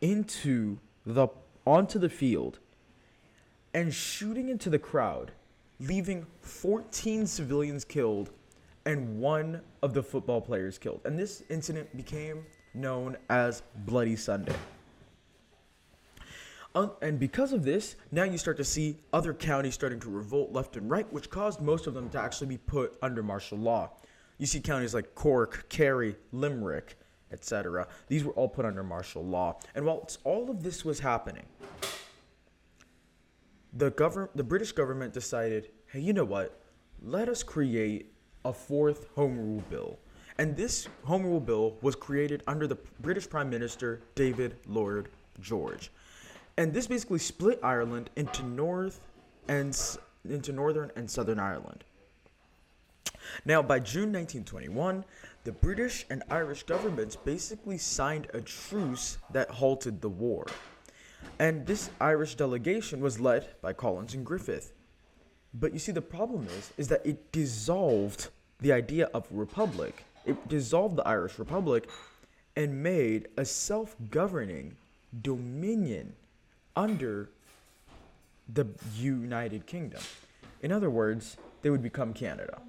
[0.00, 1.28] into the
[1.64, 2.58] onto the field
[3.76, 5.32] and shooting into the crowd,
[5.80, 8.30] leaving 14 civilians killed
[8.86, 11.02] and one of the football players killed.
[11.04, 14.56] And this incident became known as Bloody Sunday.
[16.74, 20.52] Uh, and because of this, now you start to see other counties starting to revolt
[20.52, 23.90] left and right, which caused most of them to actually be put under martial law.
[24.38, 26.96] You see counties like Cork, Kerry, Limerick,
[27.30, 27.88] etc.
[28.08, 29.58] These were all put under martial law.
[29.74, 31.44] And while all of this was happening,
[33.76, 36.60] the government, the British government decided, hey, you know what?
[37.02, 38.12] Let us create
[38.44, 39.98] a fourth Home Rule Bill.
[40.38, 45.08] And this Home Rule Bill was created under the British Prime Minister David Lloyd
[45.40, 45.90] George.
[46.56, 49.00] And this basically split Ireland into North
[49.48, 49.78] and
[50.28, 51.84] into Northern and Southern Ireland.
[53.44, 55.04] Now, by June 1921,
[55.44, 60.46] the British and Irish governments basically signed a truce that halted the war.
[61.38, 64.72] And this Irish delegation was led by Collins and Griffith.
[65.52, 68.28] But you see, the problem is, is that it dissolved
[68.60, 70.04] the idea of republic.
[70.24, 71.88] It dissolved the Irish Republic
[72.56, 74.76] and made a self-governing
[75.22, 76.14] dominion
[76.74, 77.28] under
[78.52, 78.66] the
[78.96, 80.00] United Kingdom.
[80.62, 82.60] In other words, they would become Canada.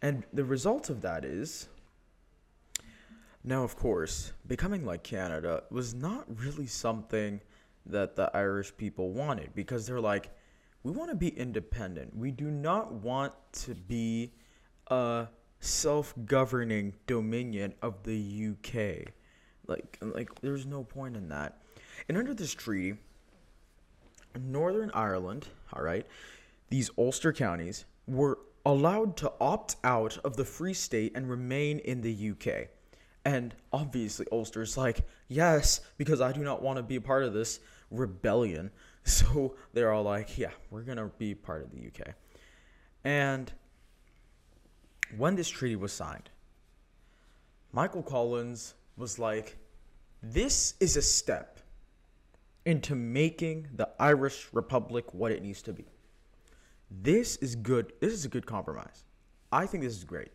[0.00, 1.68] And the result of that is
[3.46, 7.40] now, of course, becoming like Canada was not really something
[7.86, 10.30] that the Irish people wanted because they're like,
[10.82, 12.16] we want to be independent.
[12.16, 14.32] We do not want to be
[14.88, 15.28] a
[15.60, 19.12] self governing dominion of the UK.
[19.68, 21.62] Like, like, there's no point in that.
[22.08, 22.98] And under this treaty,
[24.36, 26.04] Northern Ireland, all right,
[26.68, 32.00] these Ulster counties were allowed to opt out of the Free State and remain in
[32.00, 32.70] the UK.
[33.26, 37.34] And obviously, Ulster's like, yes, because I do not want to be a part of
[37.34, 37.60] this
[37.90, 38.70] rebellion.
[39.08, 42.14] So they're all like, yeah, we're going to be part of the UK.
[43.04, 43.52] And
[45.16, 46.28] when this treaty was signed,
[47.70, 49.58] Michael Collins was like,
[50.24, 51.60] this is a step
[52.64, 55.84] into making the Irish Republic what it needs to be.
[56.90, 57.92] This is good.
[58.00, 59.04] This is a good compromise.
[59.52, 60.32] I think this is great.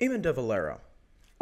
[0.00, 0.78] Eamon de Valera,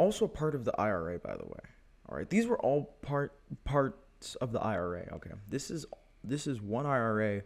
[0.00, 1.60] also part of the IRA, by the way.
[2.08, 3.34] All right, these were all part
[3.64, 5.06] parts of the IRA.
[5.12, 5.84] Okay, this is
[6.24, 7.42] this is one IRA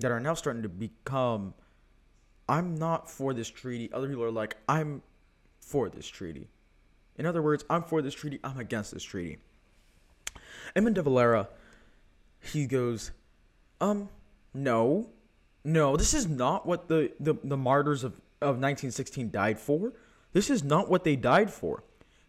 [0.00, 1.54] that are now starting to become.
[2.46, 3.90] I'm not for this treaty.
[3.90, 5.02] Other people are like, I'm
[5.60, 6.48] for this treaty.
[7.16, 8.38] In other words, I'm for this treaty.
[8.44, 9.38] I'm against this treaty.
[10.76, 11.48] Eamon de Valera,
[12.52, 13.12] he goes,
[13.80, 14.10] um,
[14.52, 15.08] no,
[15.64, 19.94] no, this is not what the, the, the martyrs of, of 1916 died for.
[20.34, 21.84] This is not what they died for.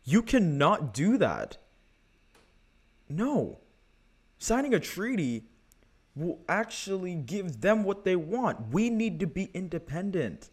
[0.06, 1.58] You cannot do that.
[3.10, 3.60] No.
[4.38, 5.46] Signing a treaty
[6.16, 8.72] will actually give them what they want.
[8.72, 10.50] We need to be independent.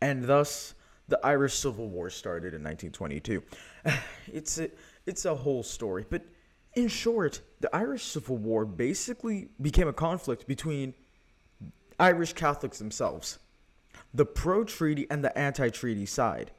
[0.00, 0.74] And thus,
[1.08, 3.42] the Irish Civil War started in 1922.
[4.32, 4.68] It's a,
[5.06, 6.22] it's a whole story, but
[6.74, 10.94] in short, the Irish Civil War basically became a conflict between
[11.98, 13.38] Irish Catholics themselves,
[14.12, 16.50] the pro treaty and the anti treaty side,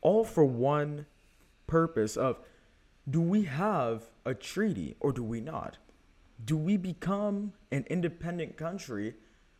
[0.00, 1.06] all for one
[1.66, 2.38] purpose of
[3.08, 5.78] do we have a treaty or do we not?
[6.44, 9.14] Do we become an independent country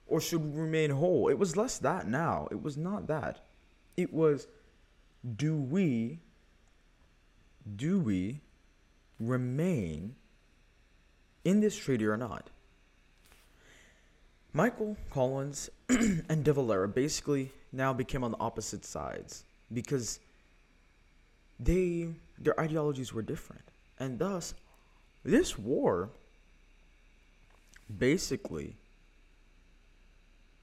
[0.06, 1.28] or should we remain whole?
[1.28, 2.48] It was less that now.
[2.50, 3.44] It was not that.
[3.96, 4.46] It was
[5.36, 6.20] do we
[7.76, 8.40] do we
[9.18, 10.14] remain
[11.44, 12.50] in this treaty or not?
[14.52, 20.20] Michael Collins and De Valera basically now became on the opposite sides because
[21.58, 23.62] they their ideologies were different.
[23.98, 24.54] And thus
[25.24, 26.10] this war
[27.98, 28.76] basically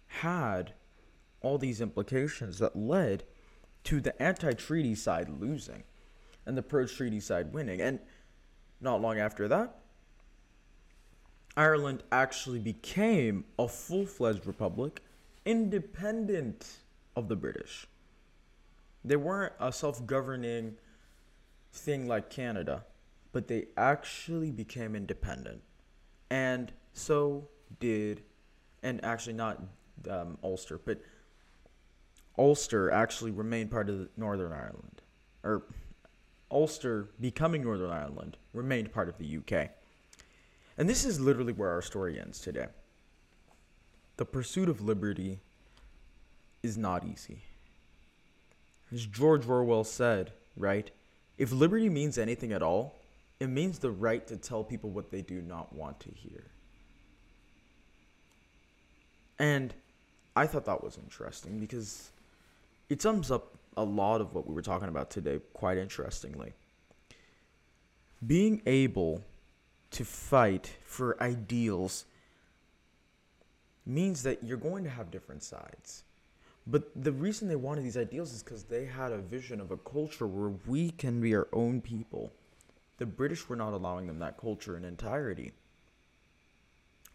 [0.07, 0.73] had
[1.41, 3.23] all these implications that led
[3.83, 5.83] to the anti treaty side losing
[6.45, 7.81] and the pro treaty side winning.
[7.81, 7.99] And
[8.79, 9.79] not long after that,
[11.55, 15.01] Ireland actually became a full fledged republic,
[15.45, 16.77] independent
[17.15, 17.87] of the British.
[19.05, 20.75] They weren't a self governing
[21.73, 22.85] thing like Canada,
[23.31, 25.61] but they actually became independent.
[26.29, 27.49] And so
[27.79, 28.23] did,
[28.81, 29.61] and actually not
[30.09, 31.01] um, Ulster, but
[32.37, 35.01] Ulster actually remained part of Northern Ireland.
[35.43, 35.63] Or
[36.49, 39.69] Ulster becoming Northern Ireland remained part of the UK.
[40.77, 42.67] And this is literally where our story ends today.
[44.17, 45.39] The pursuit of liberty
[46.61, 47.41] is not easy.
[48.93, 50.91] As George Orwell said, right?
[51.37, 52.99] If liberty means anything at all,
[53.39, 56.51] it means the right to tell people what they do not want to hear.
[59.39, 59.73] And
[60.35, 62.11] I thought that was interesting because
[62.89, 66.53] it sums up a lot of what we were talking about today quite interestingly.
[68.25, 69.23] Being able
[69.91, 72.05] to fight for ideals
[73.85, 76.03] means that you're going to have different sides.
[76.65, 79.77] But the reason they wanted these ideals is because they had a vision of a
[79.77, 82.31] culture where we can be our own people.
[82.97, 85.51] The British were not allowing them that culture in entirety.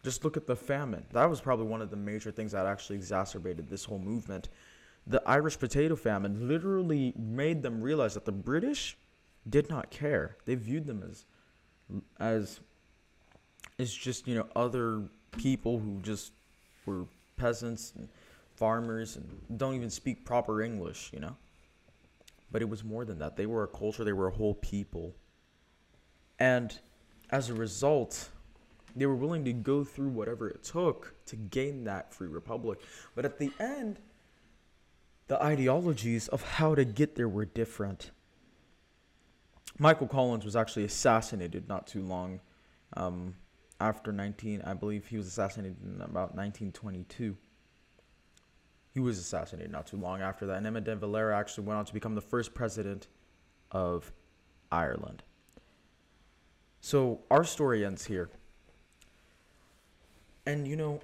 [0.03, 1.05] Just look at the famine.
[1.11, 4.49] That was probably one of the major things that actually exacerbated this whole movement.
[5.07, 8.97] The Irish potato famine literally made them realize that the British
[9.49, 10.37] did not care.
[10.45, 11.25] They viewed them as
[12.19, 12.59] as
[13.79, 15.03] as just, you know, other
[15.37, 16.33] people who just
[16.85, 17.05] were
[17.37, 18.07] peasants and
[18.59, 21.35] farmers and don't even speak proper English, you know?
[22.51, 23.37] But it was more than that.
[23.37, 25.15] They were a culture, they were a whole people.
[26.37, 26.77] And
[27.31, 28.29] as a result,
[28.95, 32.79] they were willing to go through whatever it took to gain that free republic.
[33.15, 33.99] But at the end,
[35.27, 38.11] the ideologies of how to get there were different.
[39.77, 42.41] Michael Collins was actually assassinated not too long
[42.97, 43.35] um,
[43.79, 47.37] after 19, I believe he was assassinated in about 1922.
[48.99, 50.57] He was assassinated not too long after that.
[50.57, 53.07] And Emmett de Valera actually went on to become the first president
[53.71, 54.11] of
[54.73, 55.23] Ireland.
[56.81, 58.29] So our story ends here.
[60.45, 60.99] And you know,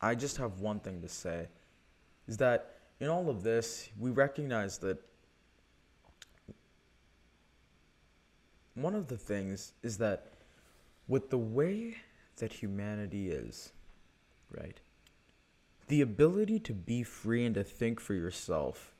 [0.00, 1.48] I just have one thing to say
[2.26, 4.96] is that in all of this, we recognize that
[8.72, 10.32] one of the things is that
[11.08, 11.96] with the way
[12.36, 13.74] that humanity is,
[14.50, 14.80] right?
[15.88, 18.96] The ability to be free and to think for yourself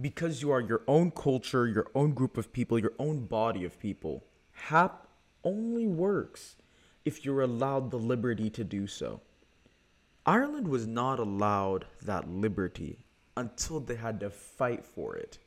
[0.00, 3.78] because you are your own culture, your own group of people, your own body of
[3.78, 5.06] people, hap
[5.42, 6.56] only works
[7.04, 9.20] if you're allowed the liberty to do so.
[10.26, 13.06] Ireland was not allowed that liberty
[13.36, 15.38] until they had to fight for it.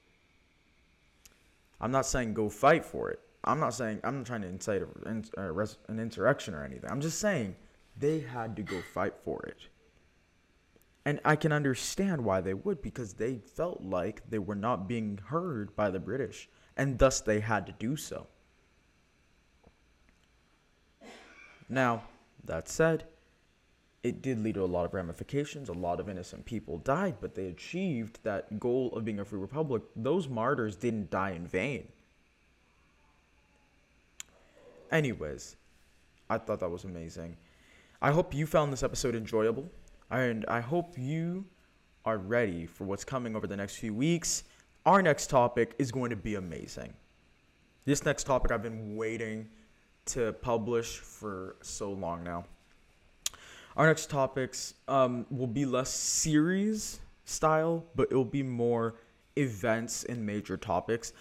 [1.81, 3.19] I'm not saying go fight for it.
[3.43, 6.89] I'm not saying I'm not trying to incite a, an insurrection or anything.
[6.89, 7.55] I'm just saying
[7.97, 9.67] they had to go fight for it.
[11.06, 15.20] And I can understand why they would because they felt like they were not being
[15.28, 18.28] heard by the British and thus they had to do so.
[21.68, 22.04] Now,
[22.45, 23.06] that said,
[24.02, 25.70] it did lead to a lot of ramifications.
[25.70, 29.39] A lot of innocent people died, but they achieved that goal of being a free
[29.39, 29.84] republic.
[29.95, 31.88] Those martyrs didn't die in vain.
[34.91, 35.58] Anyways,
[36.30, 37.36] I thought that was amazing.
[38.02, 39.70] I hope you found this episode enjoyable,
[40.12, 41.45] and I hope you
[42.05, 44.43] are ready for what's coming over the next few weeks.
[44.86, 46.93] Our next topic is going to be amazing.
[47.86, 49.49] This next topic I've been waiting
[50.07, 52.45] to publish for so long now.
[53.78, 58.95] Our next topics um, will be less series style, but it will be more
[59.38, 61.14] events and major topics.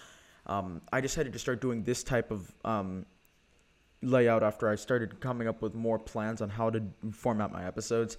[0.47, 3.05] Um, I decided to start doing this type of um,
[4.01, 6.81] layout after I started coming up with more plans on how to
[7.11, 8.17] format my episodes.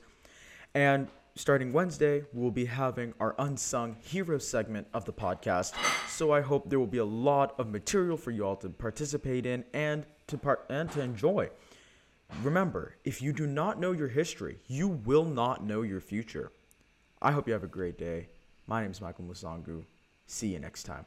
[0.74, 5.74] And starting Wednesday, we'll be having our unsung hero segment of the podcast.
[6.08, 9.46] So I hope there will be a lot of material for you all to participate
[9.46, 11.50] in and to part and to enjoy.
[12.42, 16.52] Remember, if you do not know your history, you will not know your future.
[17.20, 18.28] I hope you have a great day.
[18.66, 19.84] My name is Michael Musangu.
[20.26, 21.04] See you next time.